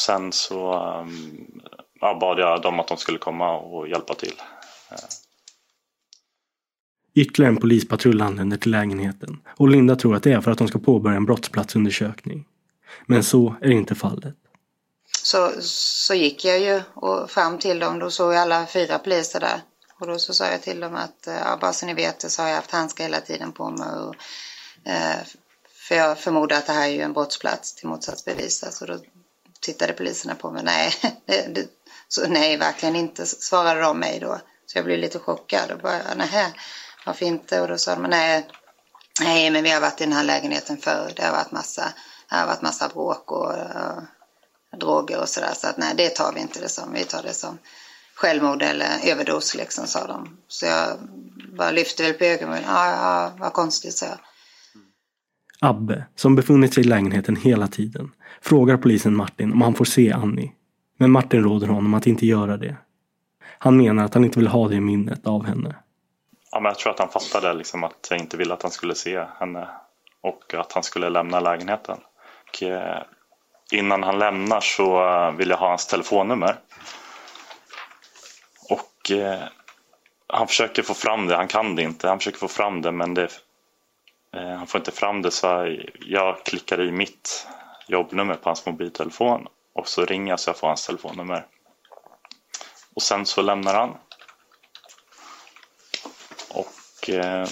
[0.00, 1.60] Eh, sen så um,
[2.00, 4.34] ja, bad jag dem att de skulle komma och hjälpa till.
[4.90, 4.96] Eh.
[7.14, 10.68] Ytterligare en polispatrull anländer till lägenheten och Linda tror att det är för att de
[10.68, 12.46] ska påbörja en brottsplatsundersökning.
[13.06, 14.34] Men så är inte fallet.
[15.22, 19.40] Så, så gick jag ju och fram till dem, då såg jag alla fyra poliser
[19.40, 19.60] där.
[20.00, 22.42] Och då så sa jag till dem att, ja, bara så ni vet det så
[22.42, 23.88] har jag haft handskar hela tiden på mig.
[23.88, 24.14] Och,
[24.90, 25.26] eh,
[25.88, 28.64] för jag förmodar att det här är ju en brottsplats till motsatsbevis.
[28.70, 28.98] Så då
[29.60, 30.62] tittade poliserna på mig.
[30.64, 30.94] Nej,
[31.26, 31.66] det,
[32.08, 34.40] så, nej verkligen inte, svarade de mig då.
[34.66, 36.54] Så jag blev lite chockad och bara, nej,
[37.06, 37.60] varför inte?
[37.60, 38.48] Och då sa de, nej,
[39.20, 41.12] nej, men vi har varit i den här lägenheten förr.
[41.16, 41.92] Det har varit massa,
[42.28, 43.54] det har varit massa bråk och,
[44.72, 45.54] och droger och sådär.
[45.54, 46.92] Så att nej, det tar vi inte det som.
[46.92, 47.58] Vi tar det som
[48.14, 50.38] självmord eller överdos liksom, sa de.
[50.48, 50.98] Så jag
[51.56, 52.62] bara lyfte väl på ögonen.
[52.66, 54.18] Ja, ja, vad konstigt, sa jag.
[55.60, 60.12] Abbe, som befunnit sig i lägenheten hela tiden, frågar polisen Martin om han får se
[60.12, 60.52] Annie.
[60.98, 62.76] Men Martin råder honom att inte göra det.
[63.58, 65.74] Han menar att han inte vill ha det minnet av henne.
[66.52, 68.94] Ja, men jag tror att han fattade liksom att jag inte ville att han skulle
[68.94, 69.68] se henne
[70.20, 71.98] och att han skulle lämna lägenheten.
[72.48, 73.02] Och, eh,
[73.72, 76.56] innan han lämnar så eh, vill jag ha hans telefonnummer.
[78.70, 79.42] Och eh,
[80.26, 82.08] han försöker få fram det, han kan det inte.
[82.08, 83.28] Han försöker få fram det men det,
[84.36, 87.48] Eh, han får inte fram det så jag klickar i mitt
[87.86, 91.46] jobbnummer på hans mobiltelefon och så ringer jag så jag får hans telefonnummer.
[92.94, 93.96] Och sen så lämnar han.
[96.50, 97.48] Och eh,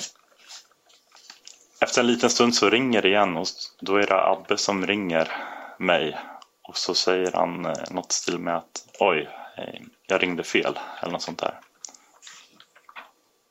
[1.80, 3.46] efter en liten stund så ringer det igen och
[3.80, 5.32] då är det Abbe som ringer
[5.78, 6.18] mig
[6.62, 11.12] och så säger han eh, något till med att oj, eh, jag ringde fel eller
[11.12, 11.60] något sånt där.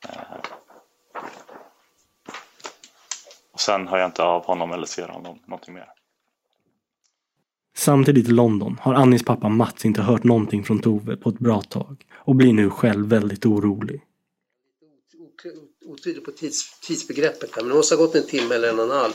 [0.09, 0.21] Eh,
[3.57, 5.87] och sen hör jag inte av honom eller ser honom någonting mer.
[7.77, 11.61] Samtidigt i London har Annis pappa Mats inte hört någonting från Tove på ett bra
[11.61, 14.01] tag och blir nu själv väldigt orolig.
[15.85, 18.91] Otydlig på tids, tidsbegreppet men det måste ha gått en timme eller en och en
[18.91, 19.13] halv.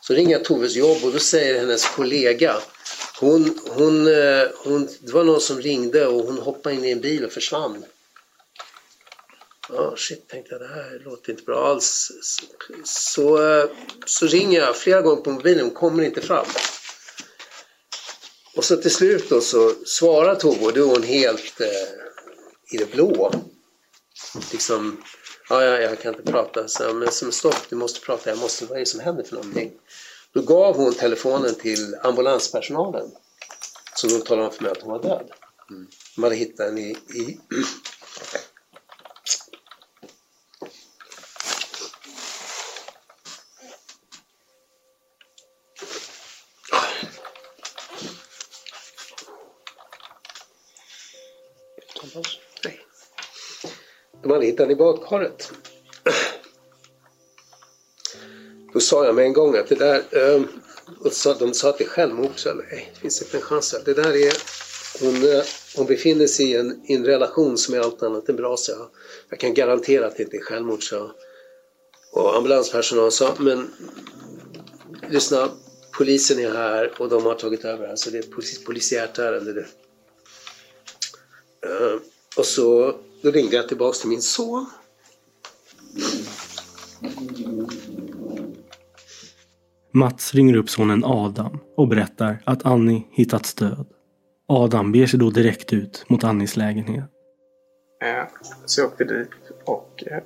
[0.00, 2.54] Så ringer jag Toves jobb och då säger hennes kollega
[3.20, 7.00] hon, hon, eh, hon, det var någon som ringde och hon hoppade in i en
[7.00, 7.84] bil och försvann.
[9.68, 12.12] Ja, oh, shit, tänkte jag, det här låter inte bra alls.
[12.84, 13.38] Så,
[14.06, 16.46] så ringer jag flera gånger på mobilen, hon kommer inte fram.
[18.56, 21.66] Och så till slut då så svarar Tove och då är hon helt eh,
[22.70, 23.32] i det blå.
[24.52, 25.02] Liksom,
[25.48, 26.68] ja, ja, jag kan inte prata.
[26.68, 29.34] Så, men som stopp, du måste prata, jag måste, vad är det som händer för
[29.34, 29.72] någonting?
[30.32, 33.10] Då gav hon telefonen till ambulanspersonalen.
[33.96, 35.30] Så då talade om för mig att hon var död.
[35.70, 35.86] Mm.
[36.14, 37.38] De hade hittat henne i, i
[54.54, 55.52] sittande i badkaret.
[58.72, 60.46] Då sa jag med en gång att det där, ehm,
[61.00, 62.32] och de sa att det är självmord.
[62.36, 63.74] Så nej, det finns inte en chans.
[63.84, 64.32] Det där är,
[65.00, 65.42] hon, eh,
[65.76, 68.56] hon befinner sig i en, i en relation som är allt annat än bra.
[68.56, 68.88] Så jag,
[69.28, 70.88] jag kan garantera att det inte är självmord.
[70.88, 71.10] Så.
[72.12, 73.70] Och ambulanspersonalen sa, men
[75.10, 75.48] lyssna,
[75.98, 77.88] polisen är här och de har tagit över.
[77.88, 79.52] Alltså det är ett polisiärt ärende.
[79.52, 79.66] Det.
[81.68, 82.00] Ehm,
[82.36, 84.66] och så då ringde jag tillbaks till min son.
[89.92, 93.86] Mats ringer upp sonen Adam och berättar att Annie hittats död.
[94.48, 97.04] Adam beger sig då direkt ut mot Annis lägenhet.
[98.02, 98.24] Eh,
[98.64, 99.30] så jag åkte dit
[99.64, 100.22] och eh,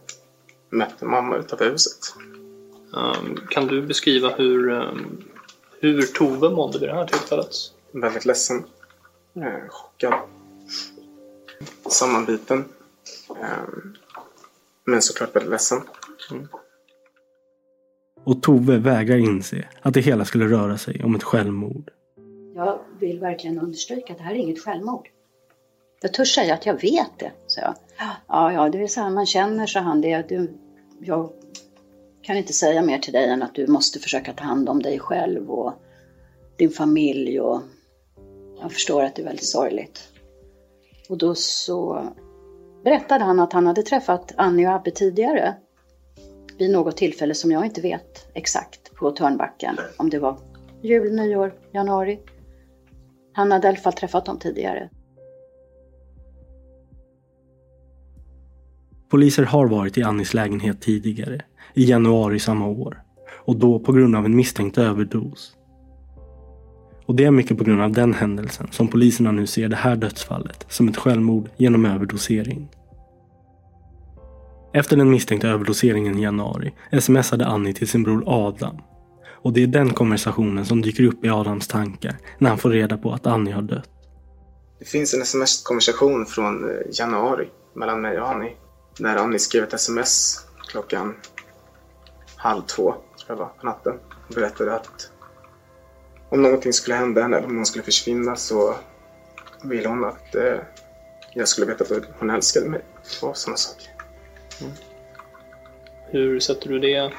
[0.70, 2.14] mötte mamma utanför huset.
[2.92, 5.24] Um, kan du beskriva hur, um,
[5.80, 7.52] hur Tove mådde vid det här tillfället?
[7.92, 8.64] Väldigt ledsen.
[9.36, 10.14] Eh, chockad.
[11.90, 12.64] Sammanbiten.
[13.30, 13.96] Um,
[14.84, 15.78] men såklart väldigt ledsen.
[16.30, 16.48] Mm.
[18.24, 21.90] Och Tove vägrar inse att det hela skulle röra sig om ett självmord.
[22.54, 25.08] Jag vill verkligen understryka att det här är inget självmord.
[26.00, 27.74] Jag törs säga att jag vet det, sa jag.
[28.28, 30.00] Ja, ja, det är så här man känner, sa han.
[30.00, 30.50] Det, du,
[31.00, 31.32] jag
[32.22, 34.98] kan inte säga mer till dig än att du måste försöka ta hand om dig
[34.98, 35.72] själv och
[36.56, 37.62] din familj och
[38.60, 40.08] jag förstår att det är väldigt sorgligt.
[41.08, 42.08] Och då så
[42.84, 45.54] berättade han att han hade träffat Annie och Abbe tidigare.
[46.58, 49.76] Vid något tillfälle som jag inte vet exakt på Törnbacken.
[49.96, 50.38] Om det var
[50.82, 52.20] jul, nyår, januari.
[53.32, 54.90] Han hade i alla fall träffat dem tidigare.
[59.08, 61.40] Poliser har varit i Annis lägenhet tidigare,
[61.74, 63.02] i januari samma år.
[63.30, 65.57] Och då på grund av en misstänkt överdos.
[67.08, 69.96] Och det är mycket på grund av den händelsen som poliserna nu ser det här
[69.96, 72.68] dödsfallet som ett självmord genom överdosering.
[74.72, 78.76] Efter den misstänkta överdoseringen i januari smsade Annie till sin bror Adam.
[79.42, 82.98] Och det är den konversationen som dyker upp i Adams tankar när han får reda
[82.98, 83.90] på att Annie har dött.
[84.78, 88.52] Det finns en sms-konversation från eh, januari mellan mig och Annie.
[88.98, 90.38] När Annie skrev ett sms
[90.70, 91.14] klockan
[92.36, 93.92] halv två, tror jag var, på natten.
[94.28, 95.07] Och berättade att
[96.28, 98.76] om någonting skulle hända henne, eller om hon skulle försvinna så
[99.62, 100.58] ville hon att eh,
[101.32, 102.80] jag skulle veta att hon älskade mig.
[103.22, 103.88] Och sådana saker.
[106.10, 107.12] Hur sätter du det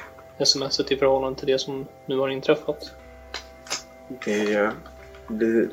[0.46, 2.92] smset i förhållande till det som nu har inträffat?
[4.24, 4.70] Det eh,
[5.28, 5.68] blir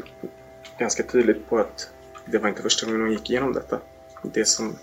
[0.78, 1.90] ganska tydligt på att
[2.26, 3.80] det var inte första gången hon gick igenom detta.
[4.22, 4.76] Det som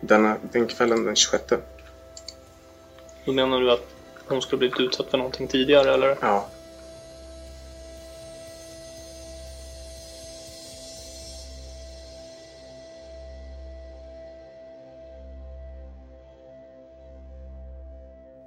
[0.00, 1.44] denna, den kvällen den 26.
[3.24, 3.86] Då menar du att
[4.28, 6.16] hon skulle blivit utsatt för någonting tidigare eller?
[6.20, 6.48] Ja.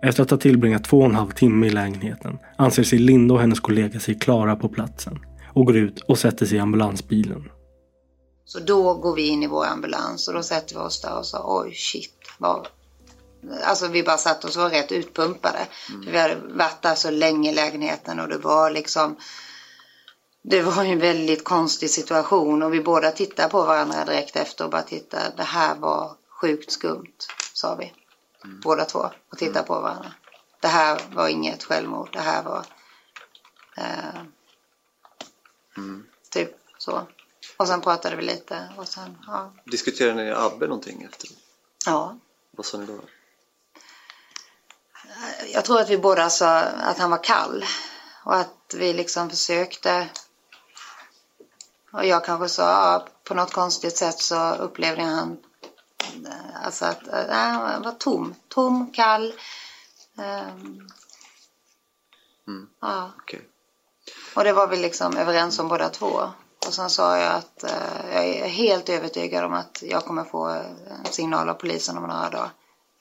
[0.04, 3.40] Efter att ha tillbringat två och en halv timme i lägenheten anser sig Linda och
[3.40, 5.20] hennes kollega sig klara på platsen
[5.54, 7.50] och går ut och sätter sig i ambulansbilen.
[8.46, 11.26] Så då går vi in i vår ambulans och då sätter vi oss där och
[11.26, 12.14] sa oj shit.
[12.38, 12.68] Vad...
[13.64, 15.60] Alltså vi bara satt oss och var rätt utpumpade.
[16.08, 19.16] Vi hade varit där så länge i lägenheten och det var liksom
[20.44, 24.72] det var en väldigt konstig situation och vi båda tittade på varandra direkt efter och
[24.72, 25.34] bara tittade.
[25.38, 27.18] Det här var sjukt skumt,
[27.54, 27.92] sa vi.
[28.44, 30.14] Båda två och tittade på varandra.
[30.60, 32.10] Det här var inget självmord.
[32.14, 32.66] Det här var
[33.78, 34.22] eh,
[36.30, 37.08] typ så.
[37.58, 39.54] Och sen pratade vi lite och sen, ja.
[39.66, 41.30] Diskuterade ni Abbe någonting efter?
[41.86, 42.18] ja.
[42.52, 43.00] Vad sa ni då?
[45.54, 47.66] Jag tror att vi båda sa att han var kall
[48.24, 50.10] och att vi liksom försökte
[51.92, 55.38] och jag kanske sa ja, på något konstigt sätt så upplevde jag han eh,
[56.72, 59.34] alltså att äh, var tom, tom, kall.
[60.18, 60.88] Ehm,
[62.82, 63.12] Ja.
[64.36, 66.30] Och det var vi liksom överens om båda två.
[66.68, 70.46] Och sen sa jag att eh, jag är helt övertygad om att jag kommer få
[70.46, 72.50] en signal av polisen om några dagar.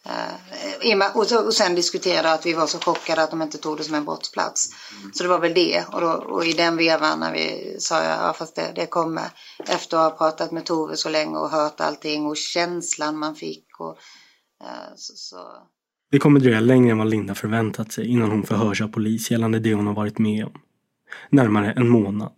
[0.07, 3.77] Eh, och så, och sen diskuterade att vi var så chockade att de inte tog
[3.77, 4.71] det som en brottsplats.
[5.13, 5.85] Så det var väl det.
[5.93, 9.25] Och, då, och i den vevan när vi sa jag, ja fast det, det kommer.
[9.69, 13.81] Efter att ha pratat med Tove så länge och hört allting och känslan man fick.
[13.81, 13.99] Och,
[14.63, 15.37] eh, så, så.
[16.11, 19.59] Det kommer dröja längre än vad Linda förväntat sig innan hon förhörs av polis gällande
[19.59, 20.53] det hon har varit med om.
[21.31, 22.33] Närmare en månad.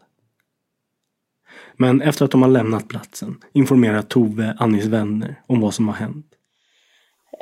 [1.77, 5.95] Men efter att de har lämnat platsen informerar Tove Annis vänner om vad som har
[5.95, 6.32] hänt.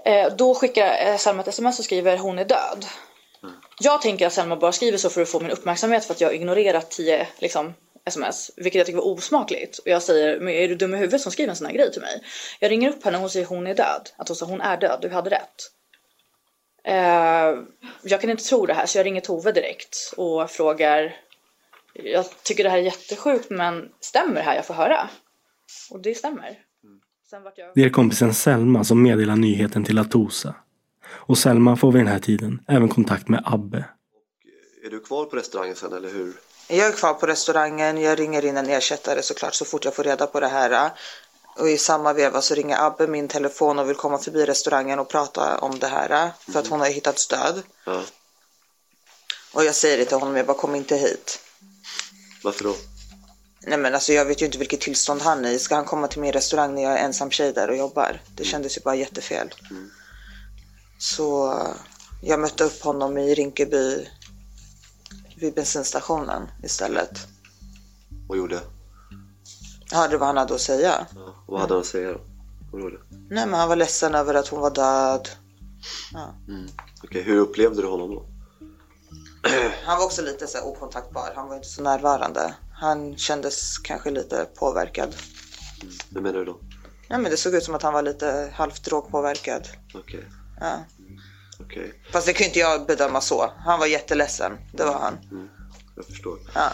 [0.04, 2.86] Eh, då skickar eh, Selma ett sms och skriver hon är död.
[3.80, 6.34] Jag tänker att Selma bara skriver så för att få min uppmärksamhet för att jag
[6.34, 7.74] ignorerat 10 liksom,
[8.04, 8.50] sms.
[8.56, 9.78] Vilket jag tycker var osmakligt.
[9.78, 11.92] Och jag säger, men är du dum i huvudet som skriver en sån här grej
[11.92, 12.22] till mig?
[12.60, 14.10] Jag ringer upp henne och hon säger hon är död.
[14.16, 15.70] Att hon sa hon är död, du hade rätt.
[16.84, 17.54] Eh,
[18.02, 21.16] jag kan inte tro det här så jag ringer Tove direkt och frågar.
[21.94, 25.08] Jag tycker det här är jättesjukt men stämmer det här jag får höra?
[25.90, 26.58] Och det stämmer.
[27.30, 27.70] Sen vart jag...
[27.74, 30.54] Det är kompisen Selma som meddelar nyheten till Atosa.
[31.10, 33.84] Och Selma får vid den här tiden även kontakt med Abbe.
[34.84, 36.32] Är du kvar på restaurangen sen eller hur?
[36.68, 40.04] Jag är kvar på restaurangen, jag ringer in en ersättare såklart så fort jag får
[40.04, 40.90] reda på det här.
[41.58, 45.08] Och i samma veva så ringer Abbe min telefon och vill komma förbi restaurangen och
[45.08, 46.30] prata om det här.
[46.52, 47.62] För att hon har hittat stöd.
[47.84, 48.02] Ja.
[49.54, 51.40] Och jag säger det till honom, jag bara kom inte hit.
[52.42, 52.74] Varför då?
[53.66, 55.58] Nej men alltså jag vet ju inte vilket tillstånd han är i.
[55.58, 58.22] Ska han komma till min restaurang när jag är ensam tjej där och jobbar?
[58.34, 59.54] Det kändes ju bara jättefel.
[60.98, 61.68] Så eh,
[62.22, 64.08] jag mötte upp honom i Rinkeby
[65.36, 67.26] vid bensinstationen istället.
[68.28, 68.60] Vad gjorde?
[69.92, 71.06] Hörde vad han hade att säga.
[71.46, 72.20] Och vad hade han att säga då?
[72.72, 72.92] Vad?
[73.10, 75.28] Nej men han var ledsen över att hon var död.
[76.12, 76.34] Ja.
[76.48, 76.66] Mm.
[77.04, 78.26] Okej, hur upplevde du honom då?
[79.84, 81.32] Han var också lite så okontaktbar.
[81.36, 82.54] Han var inte så närvarande.
[82.80, 85.16] Han kändes kanske lite påverkad.
[86.14, 86.60] Hur menar du då?
[87.08, 89.68] Nej men det såg ut som att han var lite halvt drogpåverkad.
[89.94, 90.24] Okej,
[90.60, 90.84] Ja.
[91.60, 91.94] okej.
[92.12, 93.52] Fast det ju inte jag bedöma så.
[93.58, 94.52] Han var jätteledsen.
[94.72, 95.48] Det var han.
[95.96, 96.38] Jag förstår.
[96.54, 96.70] Ja.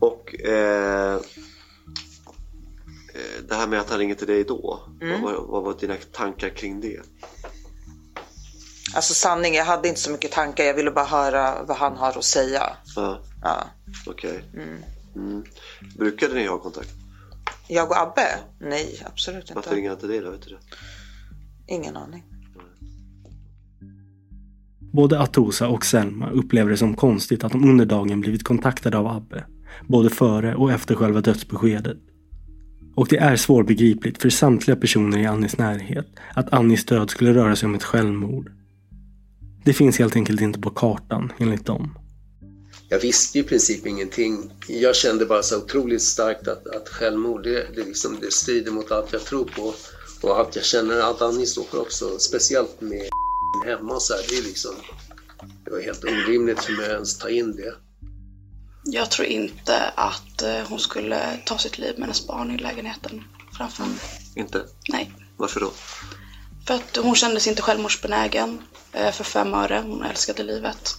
[0.00, 1.20] Och eh, eh,
[3.48, 4.80] det här med att han ringer till dig då.
[5.00, 5.22] Mm.
[5.22, 7.00] Vad, var- vad var dina tankar kring det?
[8.94, 10.64] Alltså sanning, jag hade inte så mycket tankar.
[10.64, 12.76] Jag ville bara höra vad han har att säga.
[12.96, 13.64] Ja, Ja.
[14.06, 14.44] okej.
[14.54, 14.82] Mm.
[15.18, 15.44] Mm.
[15.98, 16.94] Brukade ni ha kontakt?
[17.68, 18.38] Jag och Abbe?
[18.60, 19.76] Nej, absolut Varför inte.
[19.80, 20.30] ringer han till dig då?
[20.30, 20.60] Vet du det?
[21.74, 22.24] Ingen aning.
[24.92, 29.06] Både Atosa och Selma upplever det som konstigt att de under dagen blivit kontaktade av
[29.06, 29.44] Abbe.
[29.88, 31.96] Både före och efter själva dödsbeskedet.
[32.96, 37.56] Och det är svårbegripligt för samtliga personer i Annis närhet att Annis död skulle röra
[37.56, 38.52] sig om ett självmord.
[39.64, 41.98] Det finns helt enkelt inte på kartan enligt dem.
[42.88, 44.50] Jag visste ju i princip ingenting.
[44.68, 48.90] Jag kände bara så otroligt starkt att, att självmord, det, det, liksom, det strider mot
[48.90, 49.74] allt jag tror på.
[50.22, 52.18] Och allt jag känner, allt Annie står för också.
[52.18, 53.08] Speciellt med
[53.66, 54.74] hemma och så här, det är liksom...
[55.64, 57.74] Det var helt orimligt för mig att ens ta in det.
[58.84, 63.24] Jag tror inte att eh, hon skulle ta sitt liv med hennes barn i lägenheten
[63.56, 63.98] framför mig.
[64.36, 64.64] Inte?
[64.88, 65.12] Nej.
[65.36, 65.72] Varför då?
[66.66, 68.62] För att hon kände sig inte självmordsbenägen
[68.92, 69.84] eh, för fem öre.
[69.86, 70.98] Hon älskade livet.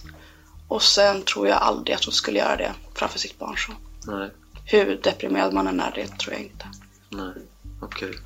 [0.70, 3.56] Och sen tror jag aldrig att hon skulle göra det framför sitt barn.
[3.56, 3.72] Så.
[4.12, 4.30] Nej,
[4.64, 6.66] Hur deprimerad man än är, det tror jag inte.
[7.08, 7.32] nej,
[7.80, 8.18] okej.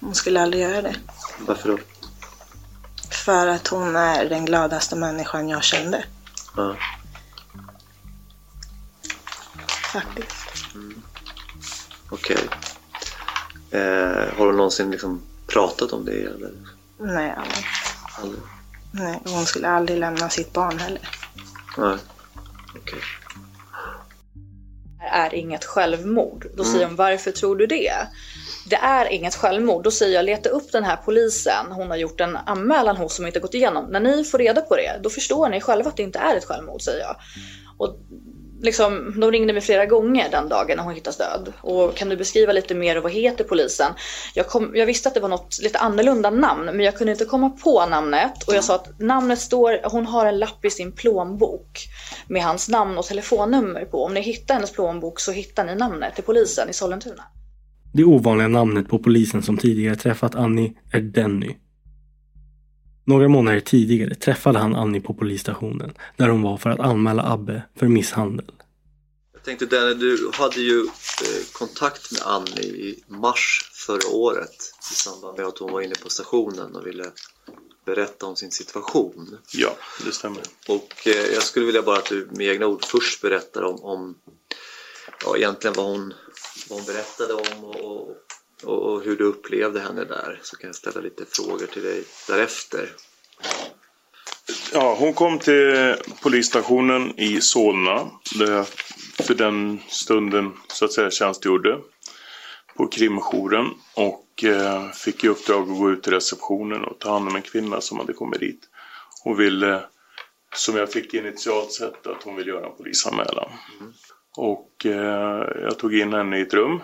[0.00, 0.96] Hon skulle aldrig göra det.
[1.38, 1.78] Varför då?
[3.24, 6.04] För att hon är den gladaste människan jag kände.
[6.56, 6.76] Ja.
[9.92, 10.36] Faktiskt.
[12.10, 12.48] Okej.
[13.70, 16.22] Eh, har du någonsin liksom pratat om det?
[16.22, 16.52] Eller?
[16.98, 17.64] Nej, aldrig.
[18.22, 18.42] Aldrig?
[18.92, 21.00] Nej, hon skulle aldrig lämna sitt barn heller.
[21.78, 21.96] Nej.
[24.98, 26.46] Det är inget självmord.
[26.56, 26.72] Då Mm.
[26.72, 27.92] säger hon varför tror du det?
[28.66, 29.84] Det är inget självmord.
[29.84, 31.66] Då säger jag leta upp den här polisen.
[31.70, 33.84] Hon har gjort en anmälan hos som inte gått igenom.
[33.84, 36.44] När ni får reda på det, då förstår ni själva att det inte är ett
[36.44, 37.16] självmord säger jag.
[37.78, 37.96] Och
[38.62, 41.52] liksom, de ringde mig flera gånger den dagen när hon hittas död.
[41.60, 43.92] Och kan du beskriva lite mer och vad heter polisen?
[44.34, 47.24] Jag, kom, jag visste att det var något lite annorlunda namn men jag kunde inte
[47.24, 48.42] komma på namnet.
[48.46, 51.88] Och jag sa att namnet står, hon har en lapp i sin plånbok
[52.28, 54.04] med hans namn och telefonnummer på.
[54.04, 57.22] Om ni hittar hennes plånbok så hittar ni namnet till polisen i Sollentuna.
[57.92, 61.56] Det ovanliga namnet på polisen som tidigare träffat Annie är Denny.
[63.10, 67.62] Några månader tidigare träffade han Annie på polisstationen där hon var för att anmäla Abbe
[67.78, 68.52] för misshandel.
[69.32, 74.56] Jag tänkte Danny, du hade ju eh, kontakt med Annie i mars förra året
[74.92, 77.04] i samband med att hon var inne på stationen och ville
[77.86, 79.38] berätta om sin situation.
[79.52, 80.42] Ja, det stämmer.
[80.68, 84.14] Och eh, jag skulle vilja bara att du med egna ord först berättar om, om
[85.24, 86.14] ja, egentligen vad hon,
[86.68, 88.16] vad hon berättade om och, och,
[88.62, 90.40] och hur du upplevde henne där.
[90.42, 92.92] Så kan jag ställa lite frågor till dig därefter.
[94.72, 98.66] Ja, hon kom till polisstationen i Solna där jag
[99.22, 101.78] för den stunden så att säga tjänstgjorde
[102.76, 107.28] på krimjouren och eh, fick i uppdrag att gå ut till receptionen och ta hand
[107.28, 108.60] om en kvinna som hade kommit dit
[109.24, 109.82] och ville,
[110.54, 113.50] som jag fick initialt sett, att hon ville göra en polisanmälan.
[114.36, 116.80] Och eh, jag tog in henne i ett rum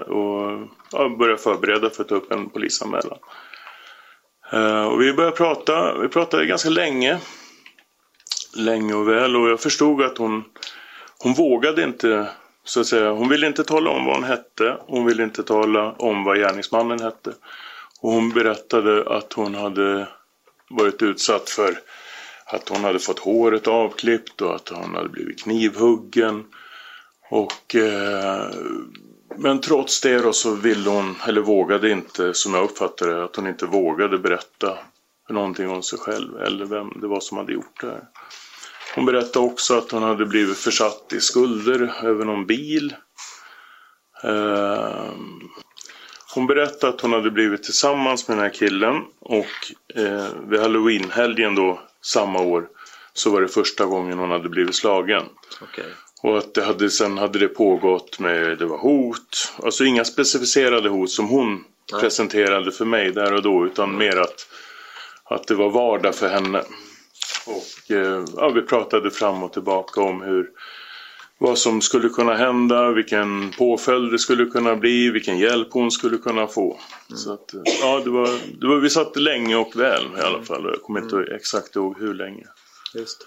[0.00, 3.18] och ja, förbereda för att ta upp en polisanmälan.
[4.52, 7.18] Eh, och vi började prata, vi pratade ganska länge.
[8.56, 10.44] Länge och väl och jag förstod att hon,
[11.18, 12.28] hon vågade inte,
[12.64, 14.76] så att säga, hon ville inte tala om vad hon hette.
[14.86, 17.32] Hon ville inte tala om vad gärningsmannen hette.
[18.00, 20.08] Och hon berättade att hon hade
[20.70, 21.78] varit utsatt för
[22.46, 26.44] att hon hade fått håret avklippt och att hon hade blivit knivhuggen.
[27.30, 28.46] Och, eh,
[29.36, 33.36] men trots det då så ville hon, eller vågade inte, som jag uppfattade det, att
[33.36, 34.78] hon inte vågade berätta
[35.28, 38.04] någonting om sig själv eller vem det var som hade gjort det här.
[38.94, 42.94] Hon berättade också att hon hade blivit försatt i skulder över någon bil.
[44.24, 45.40] Ehm,
[46.34, 51.54] hon berättade att hon hade blivit tillsammans med den här killen och eh, vid halloweenhelgen
[51.54, 52.68] då samma år
[53.12, 55.24] så var det första gången hon hade blivit slagen.
[55.62, 55.90] Okay.
[56.22, 60.88] Och att det hade, sen hade det pågått med, det var hot, alltså inga specificerade
[60.88, 62.00] hot som hon Nej.
[62.00, 64.46] presenterade för mig där och då utan mer att,
[65.24, 66.62] att det var vardag för henne.
[67.46, 70.50] Och eh, ja, vi pratade fram och tillbaka om hur
[71.38, 76.18] vad som skulle kunna hända, vilken påföljd det skulle kunna bli, vilken hjälp hon skulle
[76.18, 76.78] kunna få.
[77.14, 78.28] Så att, eh, ja, det var,
[78.60, 80.66] det var, vi satt länge och väl i alla fall.
[80.66, 82.46] och Jag kommer inte exakt ihåg hur länge.
[82.94, 83.26] Just.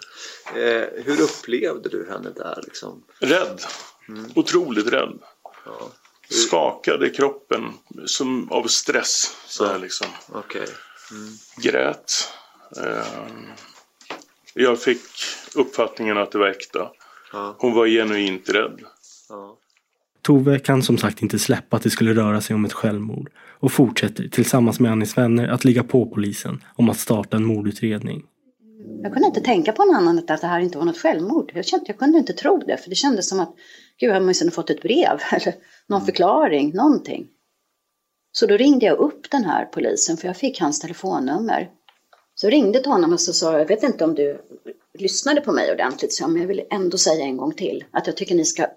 [0.56, 3.04] Eh, hur upplevde du henne där liksom?
[3.20, 3.62] Rädd.
[4.36, 5.20] Otroligt rädd.
[6.30, 7.64] Skakade i kroppen
[8.06, 9.38] som av stress.
[9.48, 10.08] Så här liksom.
[10.32, 10.68] Okej.
[11.58, 12.30] Grät.
[12.78, 13.26] Eh,
[14.54, 15.02] jag fick
[15.56, 16.92] uppfattningen att det var äkta.
[17.34, 17.56] Ja.
[17.60, 18.80] Hon var genuint rädd.
[19.30, 19.58] Ja.
[20.22, 23.72] Tove kan som sagt inte släppa att det skulle röra sig om ett självmord och
[23.72, 28.24] fortsätter tillsammans med Annis vänner att ligga på polisen om att starta en mordutredning.
[29.06, 31.52] Jag kunde inte tänka på något annat än att det här inte var något självmord.
[31.56, 33.56] Jag, kände, jag kunde inte tro det, för det kändes som att
[33.98, 35.56] gud, jag hade åtminstone fått ett brev eller
[35.88, 37.28] någon förklaring, någonting.
[38.32, 41.70] Så då ringde jag upp den här polisen, för jag fick hans telefonnummer.
[42.36, 44.42] Så ringde jag till honom och så sa jag, jag vet inte om du
[44.94, 48.08] lyssnade på mig ordentligt, så jag, men jag vill ändå säga en gång till att
[48.08, 48.68] jag tycker ni ska...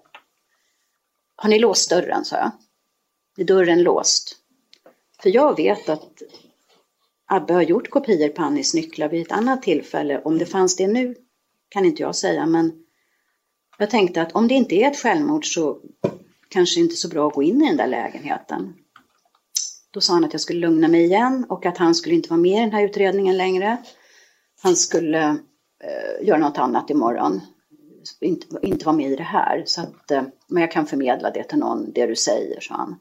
[1.35, 2.51] Har ni låst dörren, sa jag.
[3.37, 4.35] Är dörren låst?
[5.21, 6.21] För jag vet att
[7.31, 10.21] Abbe har gjort kopior på Annis nycklar vid ett annat tillfälle.
[10.21, 11.15] Om det fanns det nu
[11.69, 12.71] kan inte jag säga, men
[13.77, 15.81] jag tänkte att om det inte är ett självmord så
[16.49, 18.73] kanske inte så bra att gå in i den där lägenheten.
[19.91, 22.39] Då sa han att jag skulle lugna mig igen och att han skulle inte vara
[22.39, 23.77] med i den här utredningen längre.
[24.61, 25.27] Han skulle
[25.83, 27.41] eh, göra något annat imorgon.
[28.21, 29.63] Inte, inte vara med i det här.
[29.65, 32.99] Så att, eh, men jag kan förmedla det till någon, det du säger, sa han.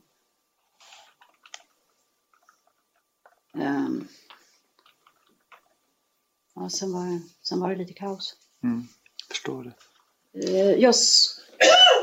[3.55, 4.09] Um,
[6.61, 8.35] ja, sen, var det, sen var det lite kaos.
[8.65, 8.83] Mm,
[9.29, 9.73] förstår det.
[10.49, 10.95] Uh, jag,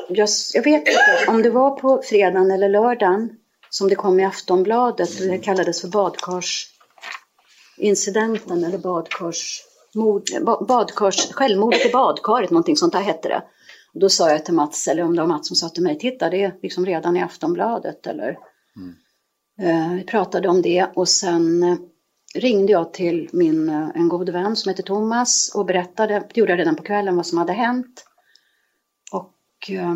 [0.09, 3.29] jag, jag vet inte om det var på fredagen eller lördagen
[3.69, 5.17] som det kom i Aftonbladet.
[5.17, 8.77] Det kallades för badkarsincidenten eller
[10.67, 13.43] badkars, självmordet i badkaret, någonting sånt där hette det.
[13.93, 15.99] Och då sa jag till Mats, eller om det var Mats som sa till mig,
[15.99, 18.37] titta det är liksom redan i Aftonbladet eller
[18.75, 18.95] mm.
[19.61, 21.77] Eh, vi pratade om det och sen eh,
[22.35, 26.51] ringde jag till min, eh, en god vän som heter Thomas och berättade, det gjorde
[26.51, 28.05] jag redan på kvällen, vad som hade hänt.
[29.11, 29.95] Och eh,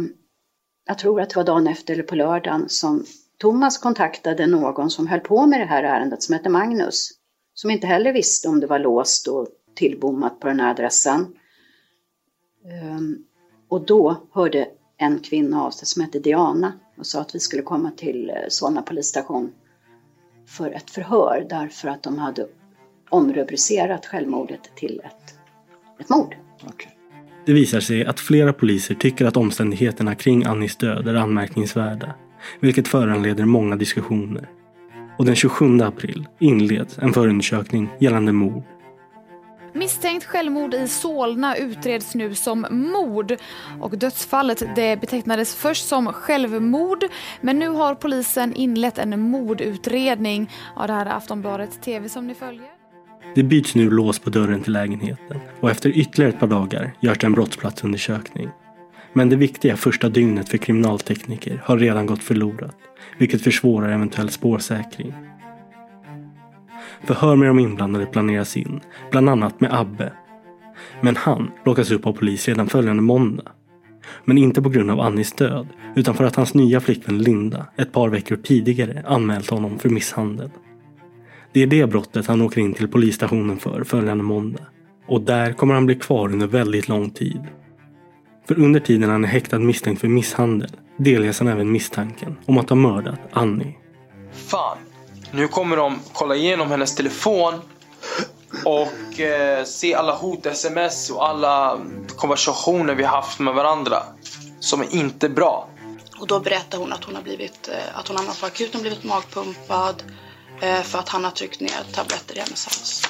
[0.85, 3.05] jag tror att det var dagen efter eller på lördagen som
[3.37, 7.11] Thomas kontaktade någon som höll på med det här ärendet som hette Magnus.
[7.53, 11.35] Som inte heller visste om det var låst och tillbommat på den här adressen.
[12.65, 13.17] Ehm,
[13.67, 14.67] och då hörde
[14.97, 18.35] en kvinna av sig som hette Diana och sa att vi skulle komma till eh,
[18.49, 19.51] Solna polisstation
[20.49, 22.47] för ett förhör därför att de hade
[23.09, 25.35] omrubricerat självmordet till ett,
[25.99, 26.35] ett mord.
[26.63, 26.91] Okay.
[27.45, 32.15] Det visar sig att flera poliser tycker att omständigheterna kring Annis död är anmärkningsvärda,
[32.59, 34.49] vilket föranleder många diskussioner.
[35.17, 38.63] Och den 27 april inleds en förundersökning gällande mord
[39.79, 43.35] Misstänkt självmord i Solna utreds nu som mord
[43.79, 47.03] och dödsfallet det betecknades först som självmord
[47.41, 50.51] men nu har polisen inlett en mordutredning.
[50.75, 52.67] Ja, det här är Aftonbladet TV som ni följer.
[53.35, 57.17] Det byts nu lås på dörren till lägenheten och efter ytterligare ett par dagar görs
[57.17, 58.49] det en brottsplatsundersökning.
[59.13, 62.75] Men det viktiga första dygnet för kriminaltekniker har redan gått förlorat,
[63.17, 65.28] vilket försvårar eventuell spårsäkring.
[67.03, 68.79] Förhör med de inblandade planeras in,
[69.11, 70.13] bland annat med Abbe.
[71.01, 73.51] Men han plockas upp av polis redan följande måndag.
[74.25, 77.91] Men inte på grund av Annis död, utan för att hans nya flickvän Linda ett
[77.91, 80.49] par veckor tidigare anmält honom för misshandel.
[81.53, 84.63] Det är det brottet han åker in till polisstationen för följande måndag.
[85.07, 87.41] Och där kommer han bli kvar under väldigt lång tid.
[88.47, 92.69] För under tiden han är häktad misstänkt för misshandel delges han även misstanken om att
[92.69, 93.75] ha mördat Annie.
[94.31, 94.77] Fan,
[95.31, 97.53] nu kommer de kolla igenom hennes telefon
[98.65, 101.79] och eh, se alla hot, sms och alla
[102.15, 103.97] konversationer vi haft med varandra
[104.59, 105.67] som är inte bra.
[106.19, 109.03] Och då berättar hon att hon har blivit, eh, att hon hamnat på akuten, blivit
[109.03, 110.03] magpumpad
[110.61, 113.09] eh, för att han har tryckt ner tabletter i hennes hals.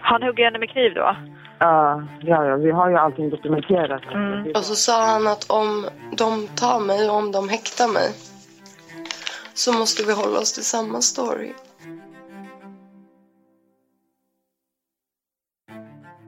[0.00, 1.16] Han hugger henne med kniv då?
[1.58, 4.02] Ja, ja, vi har ju allting dokumenterat.
[4.14, 4.50] Mm.
[4.54, 8.12] Och så sa han att om de tar mig och om de häktar mig
[9.54, 11.52] så måste vi hålla oss till samma story.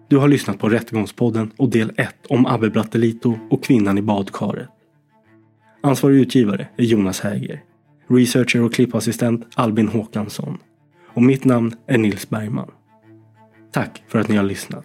[0.09, 4.69] Du har lyssnat på Rättegångspodden och del 1 om Abbe Brattelito och kvinnan i badkaret.
[5.83, 7.65] Ansvarig utgivare är Jonas Häger.
[8.09, 10.59] Researcher och klippassistent Albin Håkansson.
[11.07, 12.71] Och mitt namn är Nils Bergman.
[13.73, 14.85] Tack för att ni har lyssnat.